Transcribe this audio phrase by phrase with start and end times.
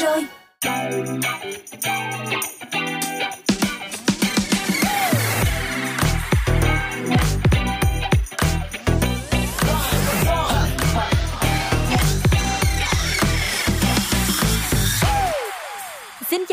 [0.00, 0.24] rồi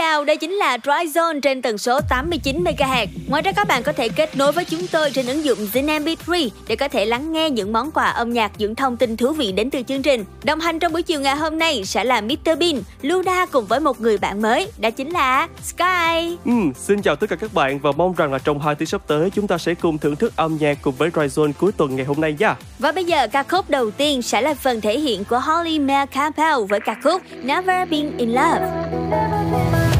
[0.05, 3.07] cao đó chính là Dry Zone trên tần số 89 MHz.
[3.27, 6.03] Ngoài ra các bạn có thể kết nối với chúng tôi trên ứng dụng Zin
[6.03, 9.31] MP3 để có thể lắng nghe những món quà âm nhạc, những thông tin thú
[9.31, 10.25] vị đến từ chương trình.
[10.43, 13.79] Đồng hành trong buổi chiều ngày hôm nay sẽ là Mr Bean, Luda cùng với
[13.79, 16.37] một người bạn mới, đó chính là Sky.
[16.45, 19.01] Ừ, xin chào tất cả các bạn và mong rằng là trong hai tiếng sắp
[19.07, 21.95] tới chúng ta sẽ cùng thưởng thức âm nhạc cùng với Dry Zone cuối tuần
[21.95, 22.55] ngày hôm nay nha.
[22.79, 26.07] Và bây giờ ca khúc đầu tiên sẽ là phần thể hiện của Holly Mae
[26.07, 29.94] Campbell với ca khúc Never Been in Love.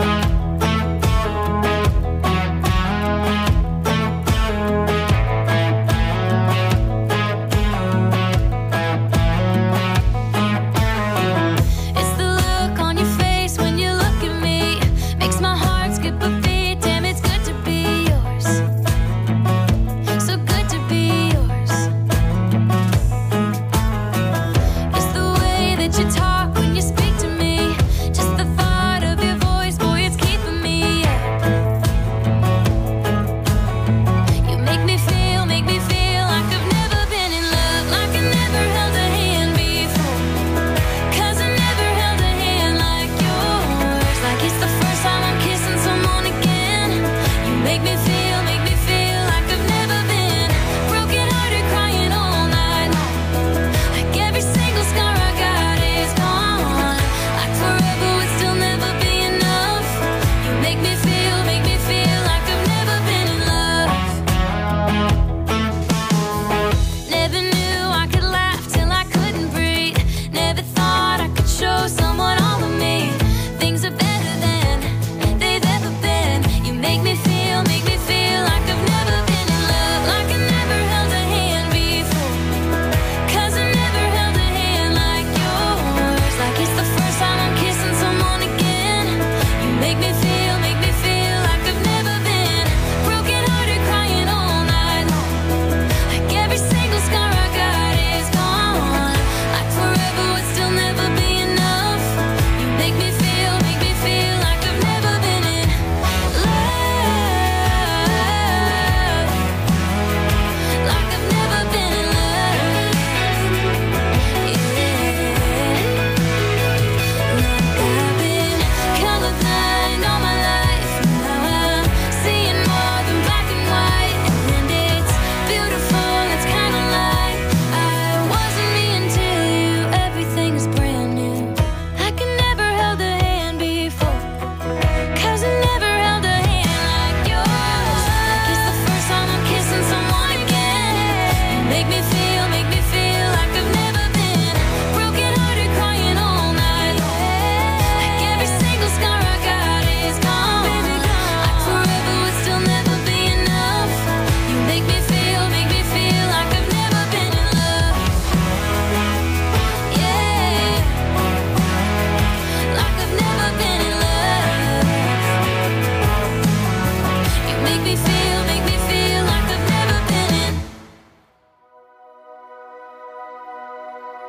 [0.00, 0.31] Thank you.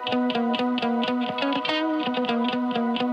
[0.06, 0.38] Thank
[3.02, 3.13] you.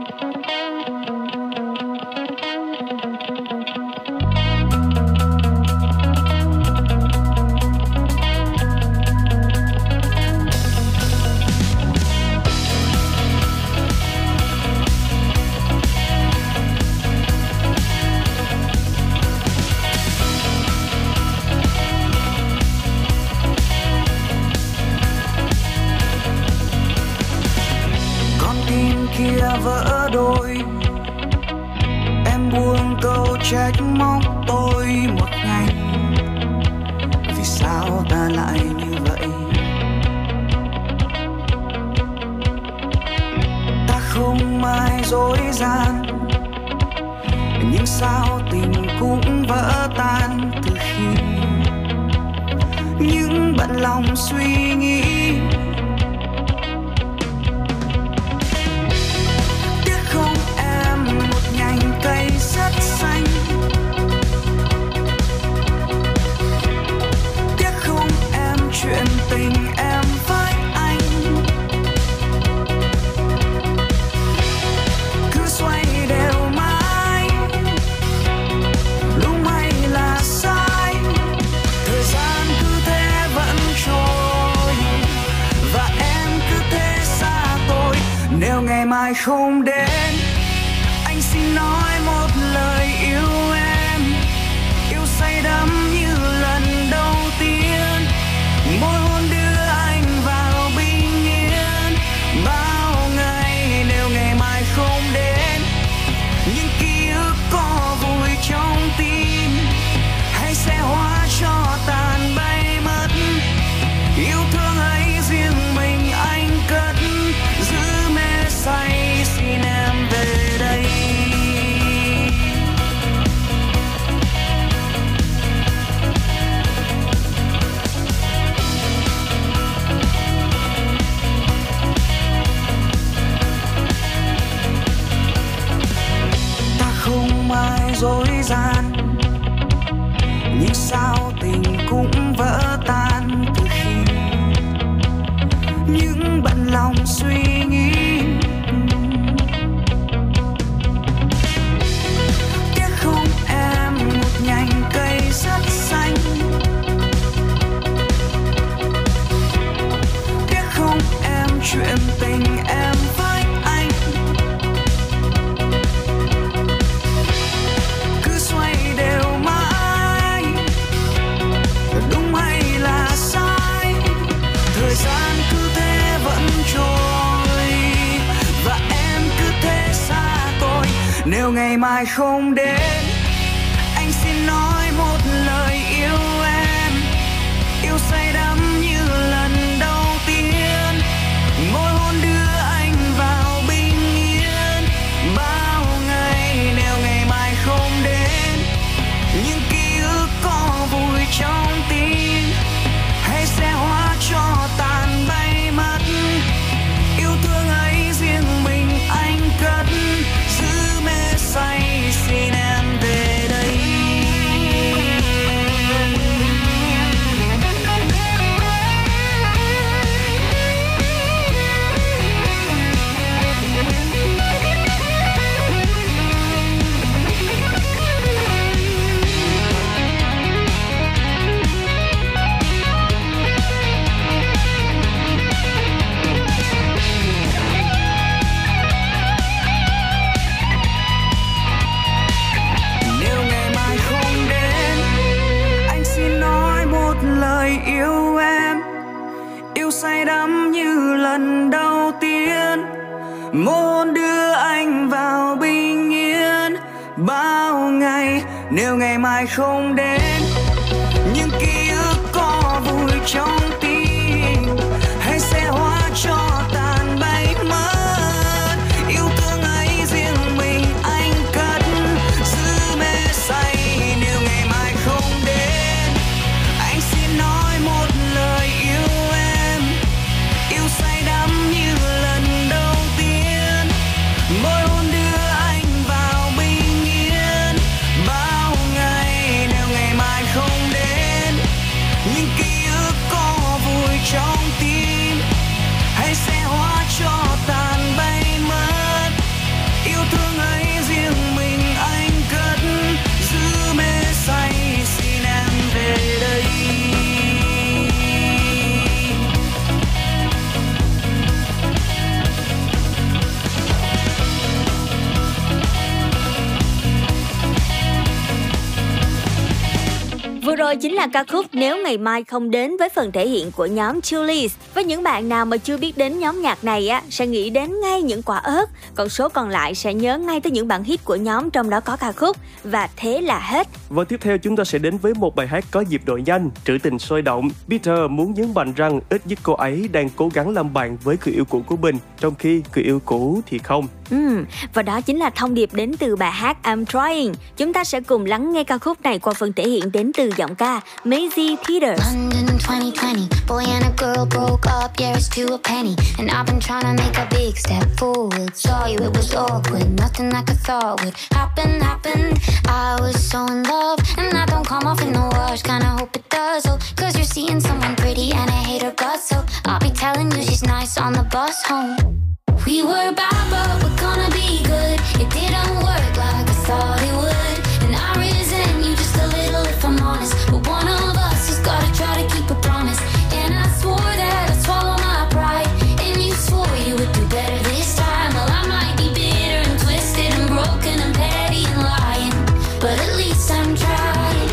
[321.32, 324.74] Ca khúc Nếu ngày mai không đến với phần thể hiện của nhóm Chulis.
[324.94, 328.00] Với những bạn nào mà chưa biết đến nhóm nhạc này á, sẽ nghĩ đến
[328.00, 331.24] ngay những quả ớt, còn số còn lại sẽ nhớ ngay tới những bản hit
[331.24, 333.88] của nhóm trong đó có ca khúc và thế là hết.
[334.08, 336.70] Và tiếp theo chúng ta sẽ đến với một bài hát có nhịp độ nhanh,
[336.84, 337.70] trữ tình sôi động.
[337.88, 341.36] Peter muốn nhấn mạnh rằng ít nhất cô ấy đang cố gắng làm bạn với
[341.44, 344.06] người yêu cũ của mình, trong khi người yêu cũ thì không.
[344.30, 347.54] Ừm, và đó chính là thông điệp đến từ bài hát I'm Trying.
[347.76, 350.50] Chúng ta sẽ cùng lắng nghe ca khúc này qua phần thể hiện đến từ
[350.56, 352.20] giọng ca Maisie Peters.
[352.34, 356.14] London 2020, boy and a girl broke up, yeah, it's to a penny.
[356.38, 358.70] And I've been trying to make a big step forward.
[358.74, 362.58] Saw you, it was awkward, nothing like I thought would happen, happened.
[362.88, 366.36] I was so in love, and I don't come off in the wash, kinda hope
[366.36, 366.86] it does.
[366.86, 370.50] Oh, cause you're seeing someone pretty, and I hate her guts, so I'll be telling
[370.52, 372.49] you she's nice on the bus home.
[372.86, 375.20] We were bad, but we're gonna be good.
[375.38, 377.76] It didn't work like I thought it would.
[378.04, 380.54] And I resent you just a little if I'm honest.
[380.70, 383.20] But one of us has gotta try to keep a promise.
[383.52, 385.88] And I swore that I'd swallow my pride.
[386.24, 388.54] And you swore you would do better this time.
[388.54, 392.54] Well, I might be bitter and twisted and broken and petty and lying.
[392.98, 394.70] But at least I'm trying.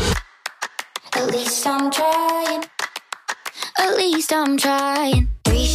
[1.14, 2.77] At least I'm trying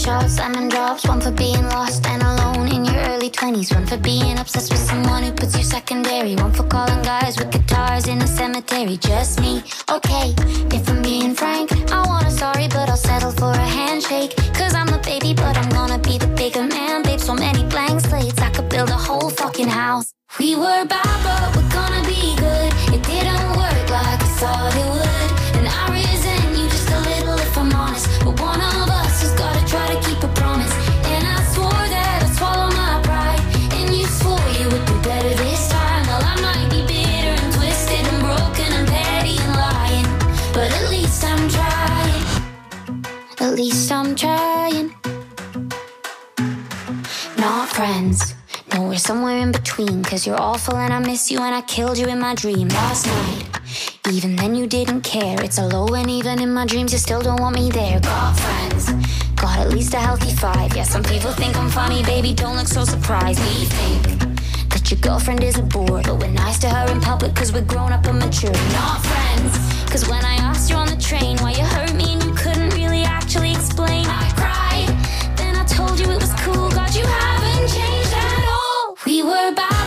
[0.03, 1.07] shots, lemon drops.
[1.07, 3.73] One for being lost and alone in your early 20s.
[3.73, 6.35] One for being obsessed with someone who puts you secondary.
[6.35, 8.97] One for calling guys with guitars in a cemetery.
[8.97, 10.27] Just me, okay.
[10.77, 14.35] If I'm being frank, I want a sorry, but I'll settle for a handshake.
[14.59, 17.03] Cause I'm the baby, but I'm gonna be the bigger man.
[17.03, 20.13] Babe, so many blank slates, I could build a whole fucking house.
[20.39, 22.69] We were bad, but we're gonna be good.
[22.95, 25.02] It didn't work like I thought it would.
[43.43, 44.95] At least I'm trying.
[47.37, 48.35] Not friends.
[48.73, 50.01] No, we're somewhere in between.
[50.01, 53.05] Cause you're awful and I miss you and I killed you in my dream last
[53.05, 53.45] night.
[54.09, 55.35] Even then you didn't care.
[55.43, 57.99] It's a low and even in my dreams you still don't want me there.
[57.99, 58.93] Got friends.
[59.35, 60.73] Got at least a healthy five.
[60.73, 62.33] Yeah, some people think I'm funny, baby.
[62.33, 63.41] Don't look so surprised.
[63.41, 64.03] We think
[64.69, 66.01] that your girlfriend is a bore.
[66.01, 68.53] But we're nice to her in public cause we're grown up and mature.
[68.71, 69.57] Not friends.
[69.91, 72.52] Cause when I asked you on the train why you hurt me and you couldn't
[79.51, 79.82] all.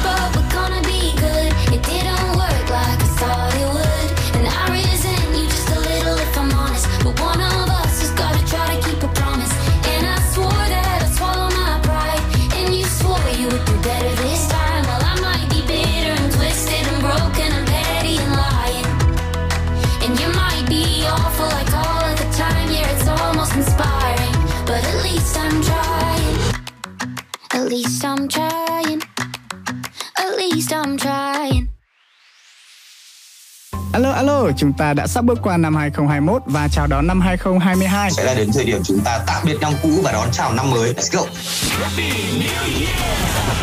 [33.97, 38.11] Alo alo, chúng ta đã sắp bước qua năm 2021 và chào đón năm 2022.
[38.11, 40.71] sẽ là đến thời điểm chúng ta tạm biệt năm cũ và đón chào năm
[40.71, 40.95] mới.
[40.95, 41.27] Let's go.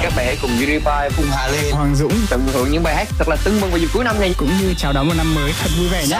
[0.01, 1.71] các bạn hãy cùng Unify Cùng Hà Lê.
[1.71, 4.19] Hoàng Dũng tận hưởng những bài hát thật là tưng bừng vào dịp cuối năm
[4.19, 6.19] này cũng như chào đón một năm mới thật vui vẻ nhé.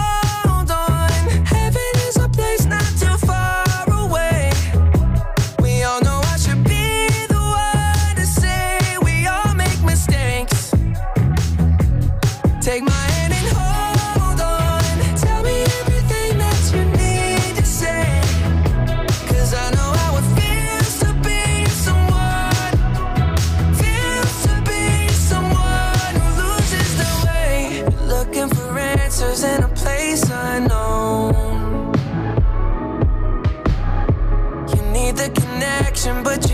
[36.03, 36.50] but you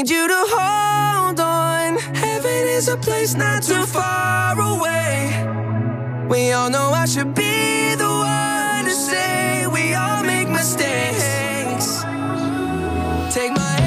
[0.00, 1.98] need you to hold on.
[2.14, 5.28] Heaven is a place not too far away.
[6.28, 12.02] We all know I should be the one to say we all make mistakes.
[13.34, 13.79] Take my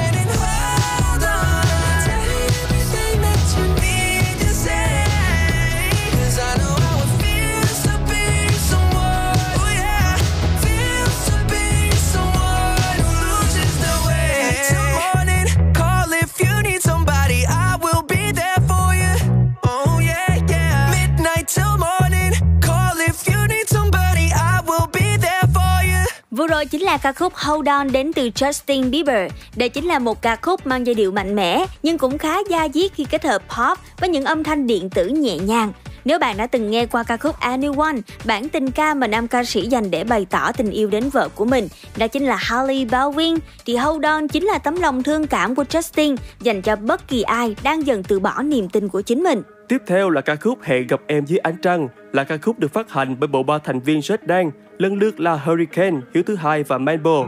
[26.64, 29.32] chính là ca khúc Hold On đến từ Justin Bieber.
[29.56, 32.68] Đây chính là một ca khúc mang giai điệu mạnh mẽ nhưng cũng khá da
[32.74, 35.72] diết khi kết hợp pop với những âm thanh điện tử nhẹ nhàng.
[36.04, 39.44] Nếu bạn đã từng nghe qua ca khúc Anyone, bản tình ca mà nam ca
[39.44, 42.84] sĩ dành để bày tỏ tình yêu đến vợ của mình, đó chính là Holly
[42.84, 47.08] Baldwin, thì Hold On chính là tấm lòng thương cảm của Justin dành cho bất
[47.08, 49.42] kỳ ai đang dần từ bỏ niềm tin của chính mình.
[49.68, 52.72] Tiếp theo là ca khúc Hẹn gặp em dưới ánh trăng, là ca khúc được
[52.72, 56.62] phát hành bởi bộ ba thành viên Jordan, lần lượt là Hurricane, Hiếu thứ hai
[56.62, 57.26] và Manbo.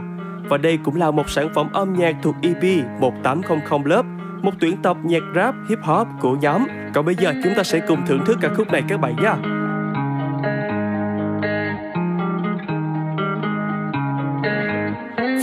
[0.49, 4.05] Và đây cũng là một sản phẩm âm nhạc thuộc EP 1800 lớp
[4.41, 6.67] một tuyển tập nhạc rap hip hop của nhóm.
[6.93, 9.33] Còn bây giờ chúng ta sẽ cùng thưởng thức ca khúc này các bạn nhé.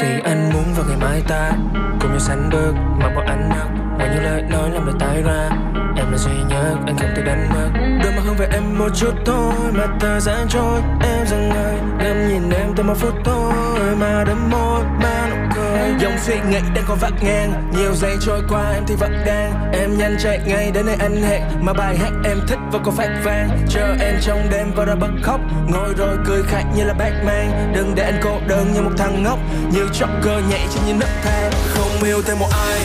[0.01, 1.53] Vì anh muốn vào ngày mai ta
[2.01, 5.23] Cùng nhau sánh bước Mặc bọn anh nấc Và những lời nói làm lời tái
[5.23, 5.49] ra,
[5.97, 7.71] Em là duy nhất anh không thể đánh mất.
[8.03, 11.75] Đôi mà hướng về em một chút thôi, Mà thời gian trôi Em dừng ngơi
[11.99, 13.53] em nhìn em từ một phút thôi,
[14.01, 15.54] Mà đắm môi, mà nụ
[16.01, 17.71] Dòng suy nghĩ đang còn vắt ngang.
[17.77, 19.73] Nhiều giây trôi qua em thì vẫn đang.
[19.73, 21.43] Em nhanh chạy ngay đến nơi anh hẹn.
[21.61, 23.67] Mà bài hát em thích vẫn còn phát vang.
[23.69, 25.41] Chờ em trong đêm và đã bật khóc.
[25.69, 27.73] Ngồi rồi cười khạnh như là Batman.
[27.75, 29.39] Đừng để anh cô đơn như một thằng ngốc.
[29.73, 31.51] Như Joker nhảy trên những nấc thang.
[31.75, 32.81] Không yêu thêm một ai.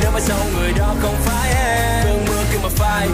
[0.00, 2.04] Nếu mà sau người đó không phải em.
[2.04, 3.08] Cơn mưa kia mà phai.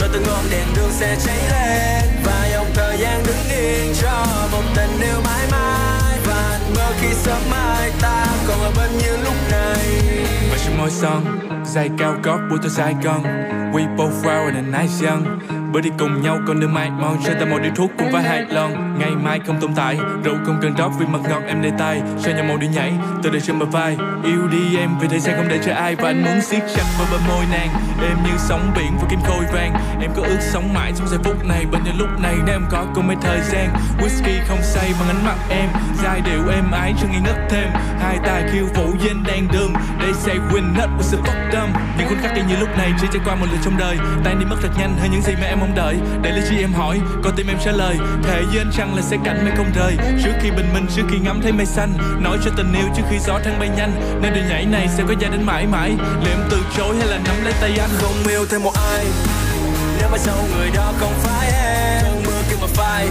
[0.00, 2.10] Rồi từng ngọn đèn đường sẽ cháy lên.
[2.24, 5.67] Và dòng thời gian đứng yên cho một tình yêu mãi mãi
[7.00, 10.00] khi sớm mai ta còn ở bên như lúc này.
[10.50, 11.24] Và trên môi son,
[11.64, 13.22] Giày cao gót buổi tối Sài Gòn
[13.72, 15.38] We both wild and a nice young.
[15.72, 18.22] Bữa đi cùng nhau còn đường mai mòn Cho ta một điếu thuốc cũng phải
[18.22, 18.98] hai lon.
[18.98, 19.98] Ngày mai không tồn tại.
[20.24, 22.92] Rượu không cần rót vì mật ngọt em để tay Sao nhau màu đi nhảy
[23.22, 23.96] Từ đời trên bờ vai.
[24.24, 26.84] Yêu đi em, vì thời gian không để cho ai Và anh muốn siết chặt
[26.98, 27.68] vào bờ môi nàng.
[28.02, 29.74] Em như sóng biển và kim khôi vàng.
[30.00, 31.66] Em có ước sống mãi trong giây phút này.
[31.72, 35.08] Bên những lúc này nếu em có cùng mấy thời gian, Whisky không say bằng
[35.08, 35.68] ánh mắt em.
[36.02, 37.68] Giai điệu em ái cho nghi ngất thêm.
[38.00, 41.72] Hai tay khiêu vũ trên đèn đường They say win not with the fuck dumb
[41.98, 43.96] Những khoảnh khắc như lúc này chỉ trải qua một lần trong đời.
[44.24, 45.96] Tay đi mất thật nhanh hơn những gì mà em mong đợi.
[46.22, 47.96] Để lý trí em hỏi, con tim em trả lời.
[48.22, 49.96] Thề với anh rằng là sẽ cạnh mây không rời.
[50.24, 53.02] Trước khi bình minh, trước khi ngắm thấy mây xanh, Nói cho tình yêu trước
[53.10, 54.20] khi gió thăng bay nhanh.
[54.22, 55.90] Nên đường nhảy này sẽ có gia đến mãi mãi.
[56.24, 57.90] Liệu em từ chối hay là nắm lấy tay anh?
[57.98, 59.06] Không yêu thêm một ai.
[59.98, 63.08] Nếu mà sau người đó không phải em, Cơn mưa kia mà phai.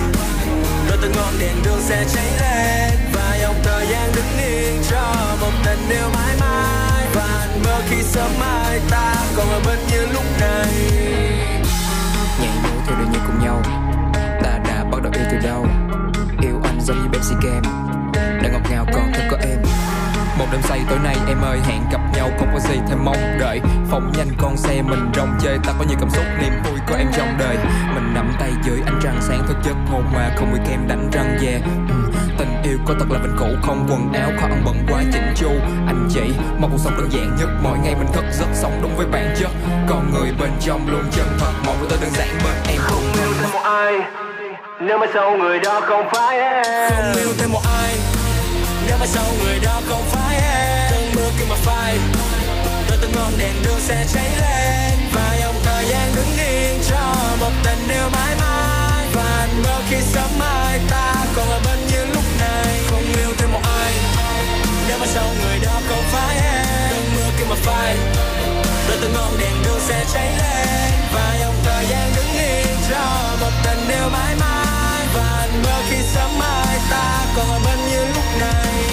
[0.89, 2.99] Đôi từng ngọn đèn đường sẽ cháy lên.
[3.13, 7.07] Và dòng thời gian đứng yên cho một tình yêu mãi mãi.
[7.13, 11.16] Và anh mơ khi sớm mai ta còn ở bên như lúc này
[12.41, 13.61] nhảy nhót theo đời như cùng nhau.
[14.43, 15.65] Ta đã bắt đầu yêu từ đâu?
[16.41, 17.61] Yêu anh giống như Pepsi kem.
[18.43, 19.57] đã ngọt ngào còn thật có em
[20.37, 23.37] một đêm say tối nay em ơi, hẹn gặp nhau không có gì thêm mong
[23.39, 23.61] đợi.
[23.89, 26.95] Phóng nhanh con xe mình rong chơi, ta có nhiều cảm xúc, niềm vui của
[26.95, 27.57] em trong đời.
[27.95, 31.09] Mình nắm tay dưới ánh trăng, sáng thức giấc hôn mà không bị kem đánh
[31.13, 31.47] răng về.
[31.47, 32.06] Yeah
[32.67, 35.49] yêu có thật là vĩnh cửu không quần áo khó ăn bận quá chỉnh chu.
[35.87, 36.21] Anh chỉ
[36.59, 39.35] mong cuộc sống đơn giản nhất mỗi ngày mình thức giấc sống đúng với bản
[39.39, 39.51] chất.
[39.89, 43.03] Con người bên trong luôn chân thật mong của tôi đơn giản bên em cùng
[43.13, 43.93] yêu thêm một ai
[44.79, 46.89] Nếu mà sau người đó không phải em.
[46.89, 47.95] Không yêu thêm một ai
[48.87, 50.91] Nếu mà sau người đó không phải em.
[50.91, 51.97] Cơn mưa kia mà phai
[52.89, 54.99] Đôi từng ngọn đèn đường sẽ cháy lên.
[55.13, 59.05] Và dòng thời gian đứng yên cho một tình yêu mãi mãi.
[59.13, 61.86] Và anh mơ khi sớm mai ta còn ở bên
[63.17, 63.93] yêu thêm một ai.
[64.87, 67.97] Nếu mà sau người đó không phải em, Cơn mưa kia mà phai,
[68.87, 70.91] Đôi từng ngọn đèn đường sẽ cháy lên.
[71.13, 75.05] Và dòng thời gian đứng yên cho một tình yêu mãi mãi.
[75.15, 78.86] Và mơ khi sớm mai, ta còn ở bên như lúc này.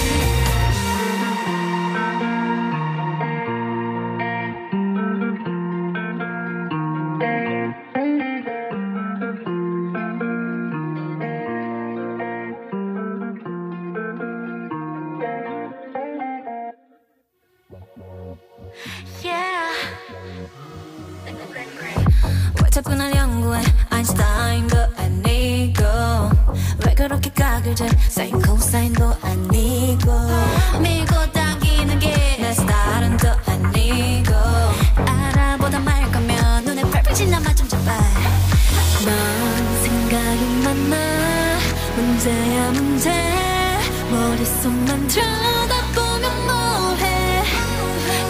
[44.64, 47.42] 머릿속만 들여다보면 뭐해?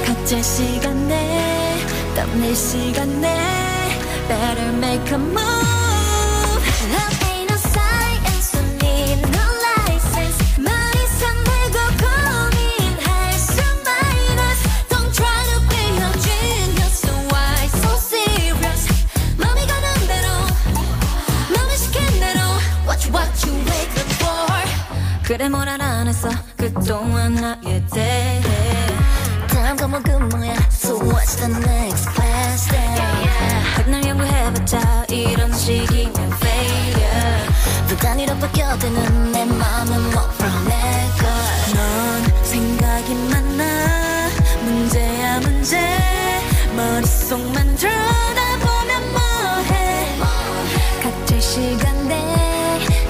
[0.05, 1.79] 각자 시간에
[2.17, 3.39] 땀낼 시간에
[4.27, 5.74] Better make a move
[25.45, 26.31] 그래 뭘안 했어.
[26.57, 28.41] 그동안 나에 대해.
[29.47, 30.55] 다음과 먹은 뭐야?
[30.71, 33.29] So what's the next best thing
[33.77, 37.49] 백날 연구해봤자 이런 식이면 failure.
[37.89, 41.25] 누가 니로 바뀌어드는 내 마음은 못 풀어내가
[41.75, 44.29] 넌 생각이 많아.
[44.65, 45.79] 문제야 문제.
[46.75, 50.19] 머릿속만 들여다보면 뭐해?
[51.03, 52.19] 각질 시간대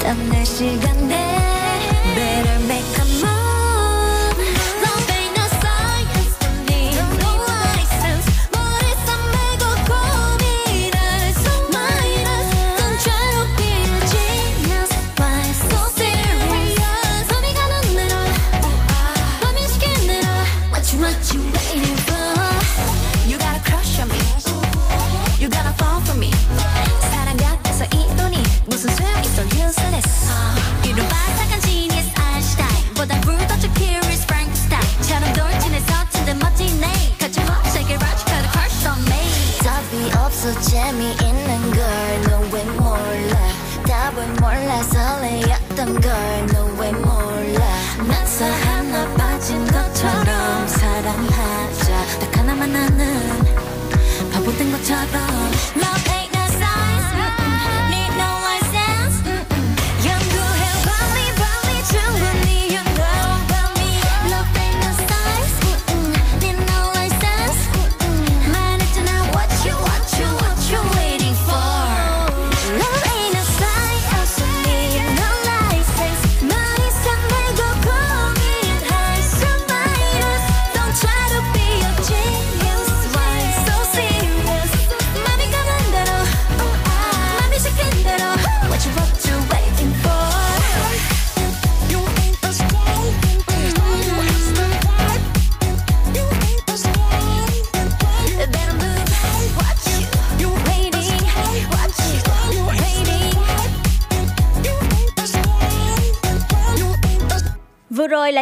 [0.03, 1.44] 땀내 시간대.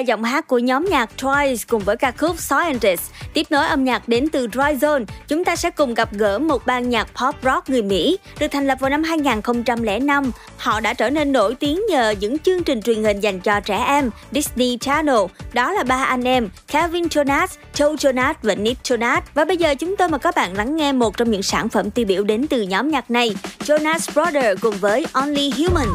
[0.03, 3.03] giọng hát của nhóm nhạc Twice cùng với ca khúc Scientist.
[3.35, 6.67] Tiếp nối âm nhạc đến từ Dry Zone, chúng ta sẽ cùng gặp gỡ một
[6.67, 10.31] ban nhạc pop rock người Mỹ được thành lập vào năm 2005.
[10.57, 13.85] Họ đã trở nên nổi tiếng nhờ những chương trình truyền hình dành cho trẻ
[13.87, 15.17] em Disney Channel.
[15.53, 19.21] Đó là ba anh em Kevin Jonas, Joe Jonas và Nick Jonas.
[19.35, 21.91] Và bây giờ chúng tôi mời các bạn lắng nghe một trong những sản phẩm
[21.91, 25.89] tiêu biểu đến từ nhóm nhạc này, Jonas Brothers cùng với Only Human.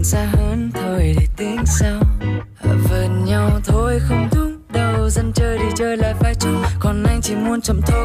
[0.00, 2.00] Chuyện xa hơn thôi để tính sau.
[2.62, 6.62] Vờn nhau thôi không đúng đâu, dân chơi đi chơi lại phải chung.
[6.80, 7.99] Còn anh chỉ muốn chậm thôi.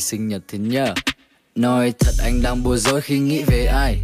[0.00, 0.94] Sinh nhật thế nhờ.
[1.54, 3.98] Nói thật anh đang bối rối khi nghĩ về ai.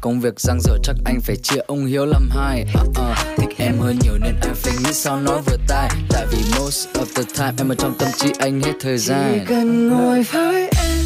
[0.00, 2.62] Công việc giang dở chắc anh phải chia ông Hiếu làm hai.
[2.62, 3.14] Uh -uh.
[3.36, 5.90] Thích em hơi nhiều nên anh phải nghĩ sao nói vừa tai.
[6.08, 9.32] Tại vì most of the time em ở trong tâm trí anh hết thời gian.
[9.38, 10.98] Chỉ cần ngồi với em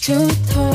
[0.00, 0.74] chút thôi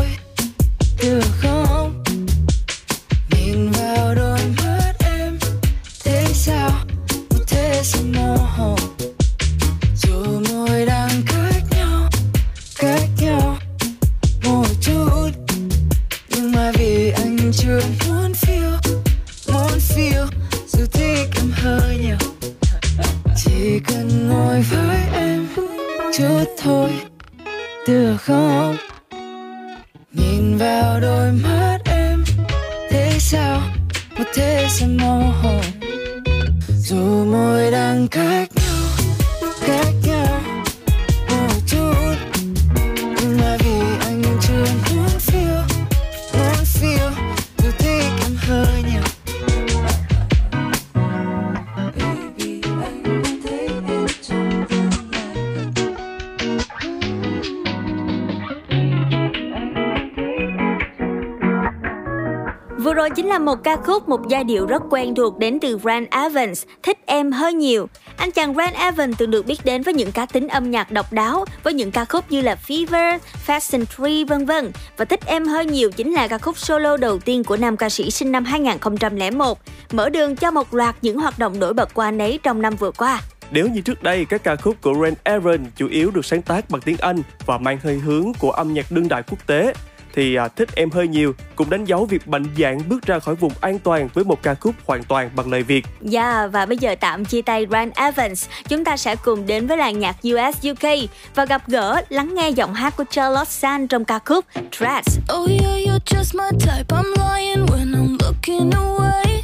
[64.25, 67.87] một giai điệu rất quen thuộc đến từ Grant Evans, Thích Em Hơi Nhiều.
[68.17, 71.13] Anh chàng Grant Evans từng được biết đến với những cá tính âm nhạc độc
[71.13, 74.71] đáo, với những ca khúc như là Fever, Fast and Free vân vân.
[74.97, 77.89] Và Thích Em Hơi Nhiều chính là ca khúc solo đầu tiên của nam ca
[77.89, 79.59] sĩ sinh năm 2001,
[79.91, 82.75] mở đường cho một loạt những hoạt động nổi bật của anh ấy trong năm
[82.75, 83.21] vừa qua.
[83.51, 86.69] Nếu như trước đây các ca khúc của Ren Aaron chủ yếu được sáng tác
[86.69, 89.73] bằng tiếng Anh và mang hơi hướng của âm nhạc đương đại quốc tế,
[90.15, 93.35] thì à, thích em hơi nhiều cũng đánh dấu việc mạnh dạn bước ra khỏi
[93.35, 95.85] vùng an toàn với một ca khúc hoàn toàn bằng lời Việt.
[96.13, 99.77] Yeah, và bây giờ tạm chia tay Ryan Evans, chúng ta sẽ cùng đến với
[99.77, 104.05] làng nhạc US UK và gặp gỡ lắng nghe giọng hát của Charlotte San trong
[104.05, 105.19] ca khúc Tracks.
[105.37, 106.87] Oh yeah, you're just my type.
[106.89, 109.43] I'm lying when I'm looking away.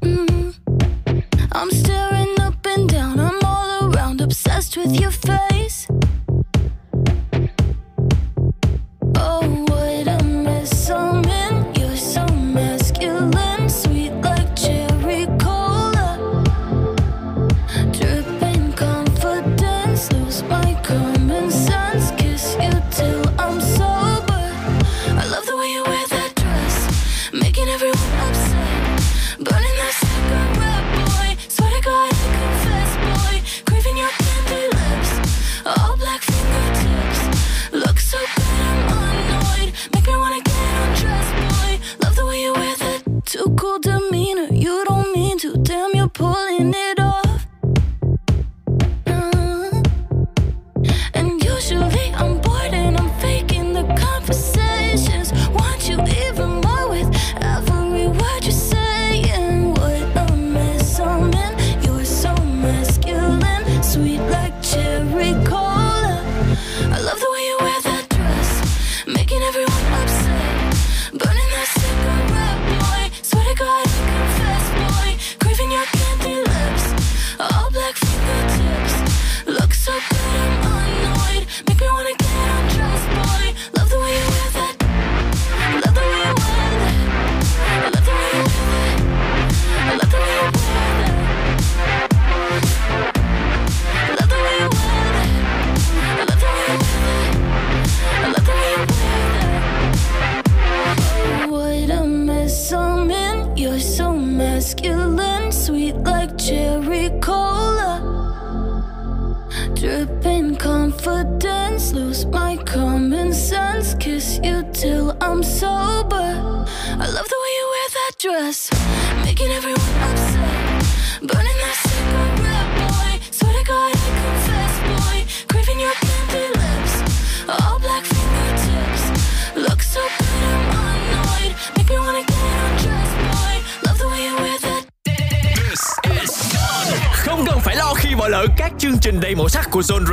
[0.00, 0.52] Mm.
[1.50, 3.18] I'm staring up and down.
[3.18, 6.05] I'm all around, obsessed with your face.
[9.18, 9.65] Oh,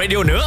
[0.03, 0.42] Radio nữa.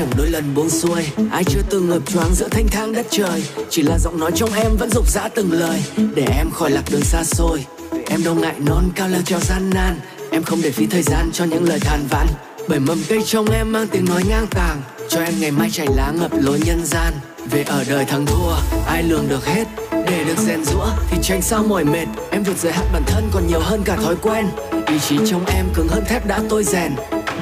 [0.00, 3.42] Chẳng đôi lần buông xuôi, Ai chưa từng ngập choáng giữa thanh thang đất trời.
[3.70, 5.82] Chỉ là giọng nói trong em vẫn rục rã từng lời,
[6.14, 7.64] Để em khỏi lạc đường xa xôi.
[8.06, 11.30] Em đâu ngại non cao leo treo gian nan, Em không để phí thời gian
[11.32, 12.26] cho những lời than vãn.
[12.68, 15.86] Bởi mầm cây trong em mang tiếng nói ngang tàng, Cho em ngày mai chảy
[15.96, 17.12] lá ngập lối nhân gian.
[17.50, 18.54] Về ở đời thắng thua,
[18.86, 22.06] Ai lường được hết, Để được rèn rũa Thì tránh sao mỏi mệt.
[22.30, 24.46] Em vượt giới hạn bản thân còn nhiều hơn cả thói quen,
[24.86, 26.92] Ý chí trong em cứng hơn thép đã tôi rèn.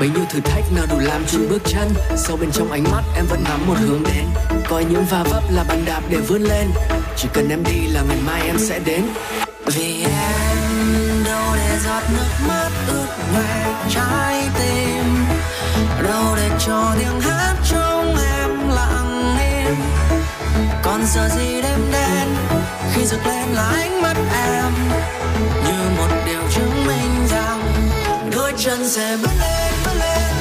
[0.00, 1.88] Bấy nhiêu thử thách nào đủ làm chùn bước chân.
[2.16, 4.24] Sâu bên trong ánh mắt em vẫn ngắm một hướng đến.
[4.68, 6.68] Coi những va vấp là bàn đạp để vươn lên.
[7.16, 9.04] Chỉ cần em đi là ngày mai em sẽ đến.
[9.66, 15.24] Vì em đâu để giọt nước mắt ướt nhòe trái tim.
[16.02, 19.74] Đâu để cho tiếng hát trong em lặng im.
[20.82, 22.28] Còn giờ gì đêm đen
[22.94, 24.72] Khi rực lên là ánh mắt em.
[25.64, 25.87] Như
[28.58, 30.37] chân sẽ bước lên, bước lên,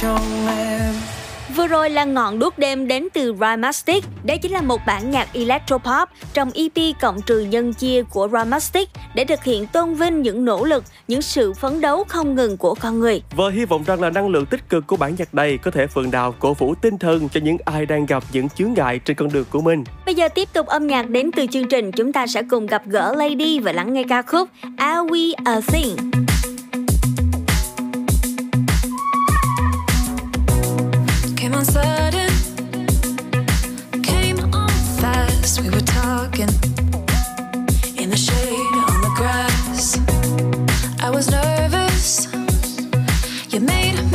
[0.00, 0.94] trong em
[1.56, 4.04] Vừa rồi là ngọn đuốc đêm đến từ Rhymastic.
[4.24, 8.88] Đây chính là một bản nhạc electropop trong EP cộng trừ nhân chia của Rhymastic
[9.14, 12.74] để thực hiện tôn vinh những nỗ lực, những sự phấn đấu không ngừng của
[12.74, 13.22] con người.
[13.36, 15.86] Và hy vọng rằng là năng lượng tích cực của bản nhạc này có thể
[15.86, 19.16] phần nào cổ vũ tinh thần cho những ai đang gặp những chướng ngại trên
[19.16, 19.84] con đường của mình.
[20.06, 22.82] Bây giờ tiếp tục âm nhạc đến từ chương trình, chúng ta sẽ cùng gặp
[22.86, 25.96] gỡ Lady và lắng nghe ca khúc Are We A Thing.
[31.64, 32.30] Sudden,
[34.02, 35.60] came on fast.
[35.60, 36.48] We were talking
[37.98, 39.98] in the shade on the grass.
[41.02, 42.28] I was nervous,
[43.52, 44.09] you made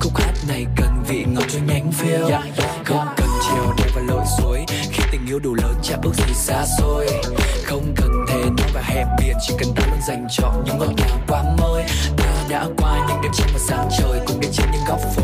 [0.00, 2.28] khúc hát này cần vị ngọt cho nhánh phiêu.
[2.28, 4.64] Yeah, yeah, không cần chiều đêm và lội suối.
[4.68, 7.06] Khi tình yêu đủ lớn chả bước gì xa xôi.
[7.64, 10.92] Không cần thế nói và hẹp biển chỉ cần ta luôn dành cho những ngọt
[10.96, 11.82] ngào quá môi
[12.16, 15.23] ta đã qua những đêm trăng và sáng trời cùng đến trên những góc phố.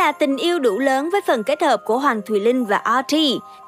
[0.00, 3.16] Là tình yêu đủ lớn với phần kết hợp của Hoàng Thùy Linh và RT.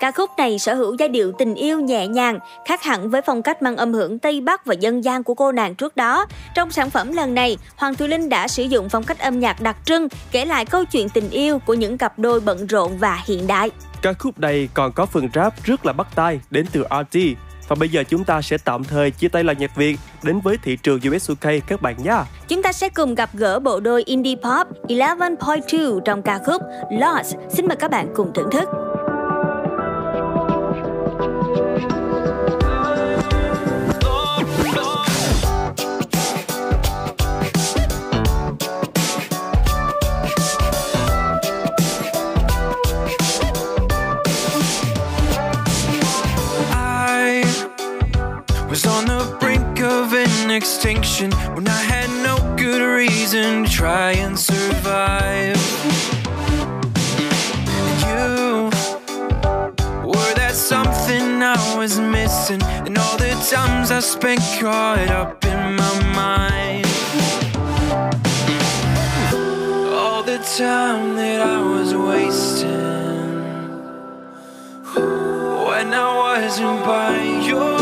[0.00, 3.42] Ca khúc này sở hữu giai điệu tình yêu nhẹ nhàng, khác hẳn với phong
[3.42, 6.26] cách mang âm hưởng Tây Bắc và dân gian của cô nàng trước đó.
[6.54, 9.60] Trong sản phẩm lần này, Hoàng Thùy Linh đã sử dụng phong cách âm nhạc
[9.60, 13.22] đặc trưng, kể lại câu chuyện tình yêu của những cặp đôi bận rộn và
[13.24, 13.70] hiện đại.
[14.02, 17.18] Ca khúc này còn có phần rap rất là bắt tai đến từ RT.
[17.72, 20.56] Và bây giờ chúng ta sẽ tạm thời chia tay làng nhạc Việt đến với
[20.62, 22.16] thị trường US UK các bạn nhé.
[22.48, 27.36] Chúng ta sẽ cùng gặp gỡ bộ đôi indie pop 11.2 trong ca khúc Lost.
[27.50, 28.68] Xin mời các bạn cùng thưởng thức.
[50.52, 55.56] Extinction when I had no good reason to try and survive.
[58.06, 58.70] You
[60.06, 65.76] were that something I was missing, and all the times I spent caught up in
[65.76, 66.86] my mind.
[69.92, 72.92] All the time that I was wasting
[75.66, 77.16] when I wasn't by
[77.48, 77.81] your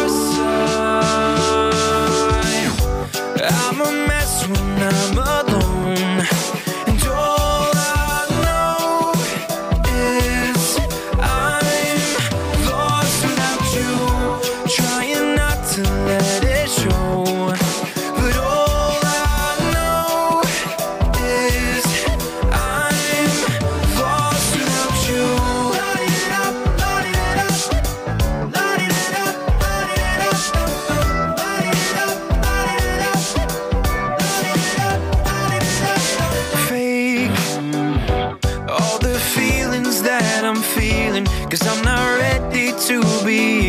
[42.90, 43.59] to be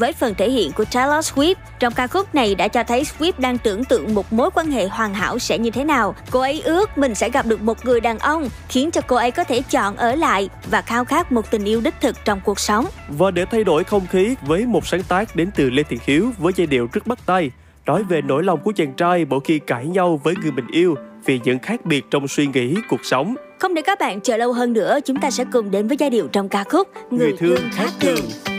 [0.00, 1.54] với phần thể hiện của Taylor Swift.
[1.78, 4.88] Trong ca khúc này đã cho thấy Swift đang tưởng tượng một mối quan hệ
[4.88, 6.14] hoàn hảo sẽ như thế nào.
[6.30, 9.30] Cô ấy ước mình sẽ gặp được một người đàn ông khiến cho cô ấy
[9.30, 12.60] có thể chọn ở lại và khao khát một tình yêu đích thực trong cuộc
[12.60, 12.86] sống.
[13.08, 16.30] Và để thay đổi không khí với một sáng tác đến từ Lê Thiện Hiếu
[16.38, 17.50] với giai điệu rất bắt tay,
[17.86, 20.94] nói về nỗi lòng của chàng trai mỗi khi cãi nhau với người mình yêu
[21.24, 23.34] vì những khác biệt trong suy nghĩ cuộc sống.
[23.58, 26.10] Không để các bạn chờ lâu hơn nữa, chúng ta sẽ cùng đến với giai
[26.10, 28.49] điệu trong ca khúc Người, người thương khác thường.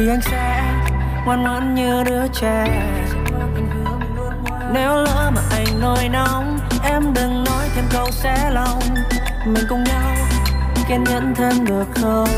[0.00, 0.62] Thì anh sẽ
[1.24, 2.64] ngoan ngoãn như đứa trẻ.
[4.72, 8.82] Nếu lỡ mà anh nổi nóng, Em đừng nói thêm câu xé lòng.
[9.46, 10.16] Mình cùng nhau
[10.88, 12.28] kiên nhẫn thêm được không?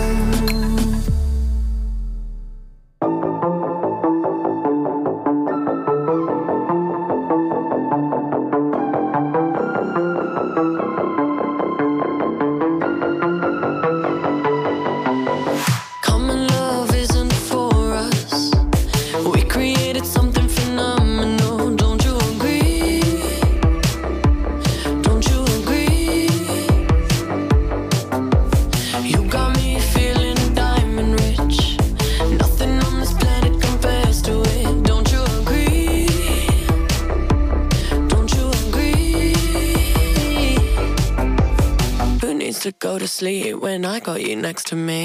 [44.29, 45.02] You next to me?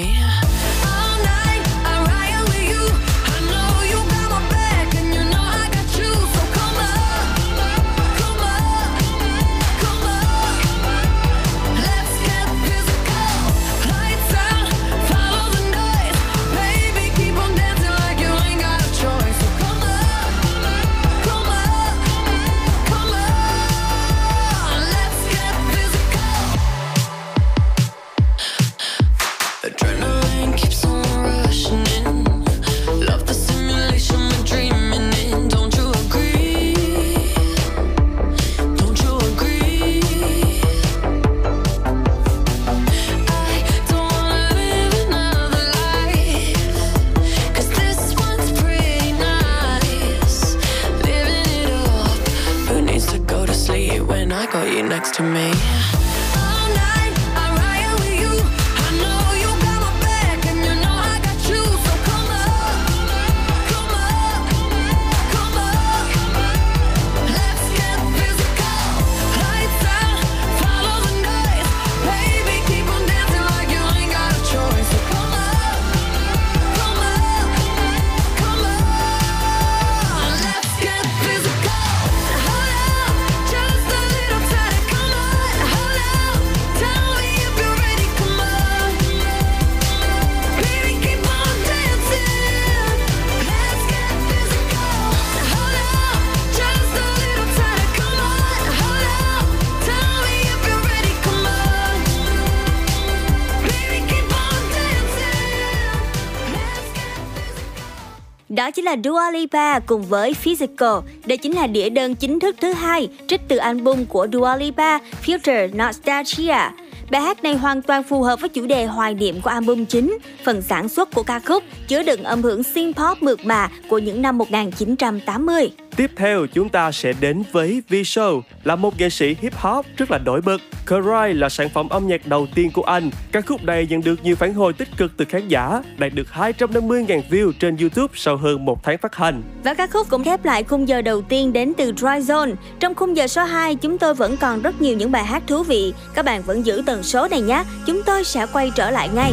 [108.88, 110.98] Là Dua Lipa cùng với Physical.
[111.26, 114.98] Đây chính là đĩa đơn chính thức thứ hai trích từ album của Dua Lipa,
[114.98, 116.72] Future Nostalgia.
[117.10, 120.18] Bài hát này hoàn toàn phù hợp với chủ đề hoài niệm của album chính.
[120.48, 123.98] Phần sản xuất của ca khúc chứa đựng âm hưởng synth pop mượt mà của
[123.98, 125.70] những năm 1980.
[125.96, 130.10] Tiếp theo chúng ta sẽ đến với V-Show là một nghệ sĩ hip hop rất
[130.10, 130.60] là nổi bật.
[130.86, 133.10] Cry là sản phẩm âm nhạc đầu tiên của anh.
[133.32, 136.26] Ca khúc này nhận được nhiều phản hồi tích cực từ khán giả, đạt được
[136.32, 139.42] 250.000 view trên YouTube sau hơn một tháng phát hành.
[139.64, 142.54] Và ca khúc cũng khép lại khung giờ đầu tiên đến từ Dry Zone.
[142.80, 145.62] Trong khung giờ số 2, chúng tôi vẫn còn rất nhiều những bài hát thú
[145.62, 145.94] vị.
[146.14, 147.64] Các bạn vẫn giữ tần số này nhé.
[147.86, 149.32] Chúng tôi sẽ quay trở lại ngay.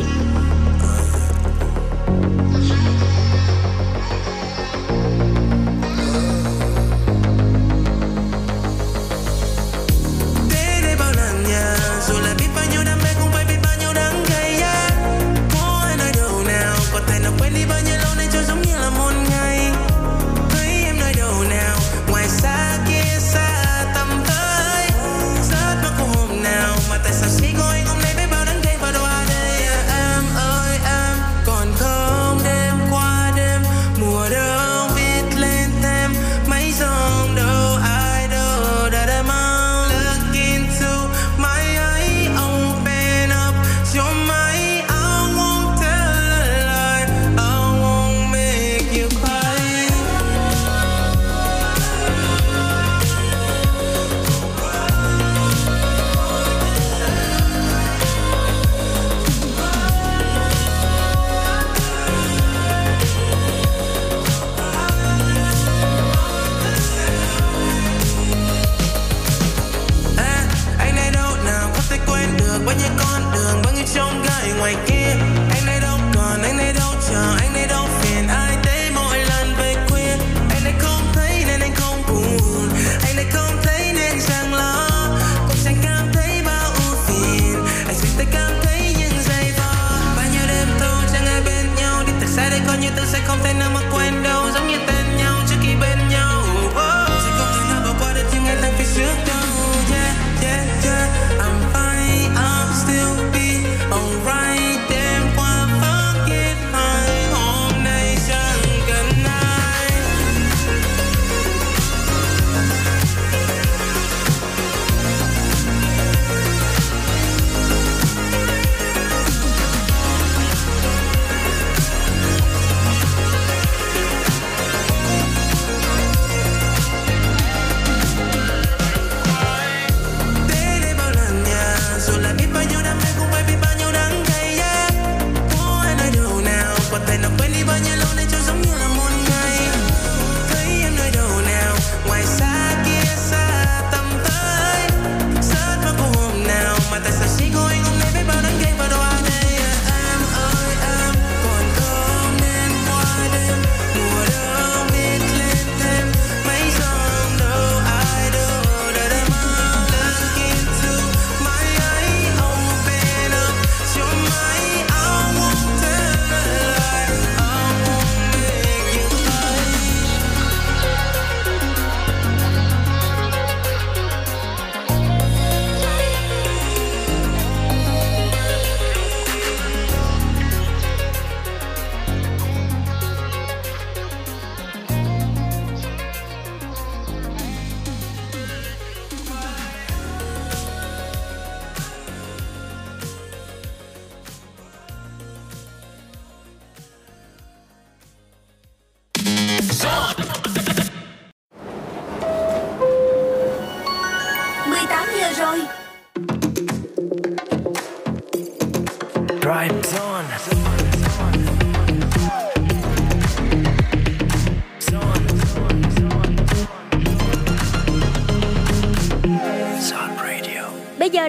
[205.57, 205.84] い。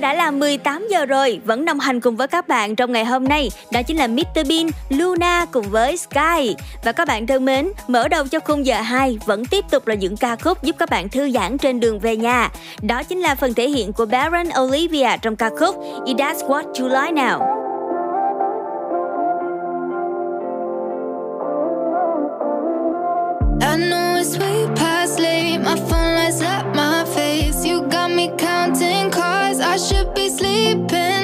[0.01, 3.25] đã là 18 giờ rồi, vẫn đồng hành cùng với các bạn trong ngày hôm
[3.25, 6.55] nay, đó chính là Mr Bean, Luna cùng với Sky.
[6.85, 9.95] Và các bạn thân mến, mở đầu cho khung giờ 2 vẫn tiếp tục là
[9.95, 12.51] những ca khúc giúp các bạn thư giãn trên đường về nhà.
[12.83, 15.77] Đó chính là phần thể hiện của Baron Olivia trong ca khúc
[16.07, 17.66] It Does What You Like Now.
[29.77, 31.16] I should be sleeping.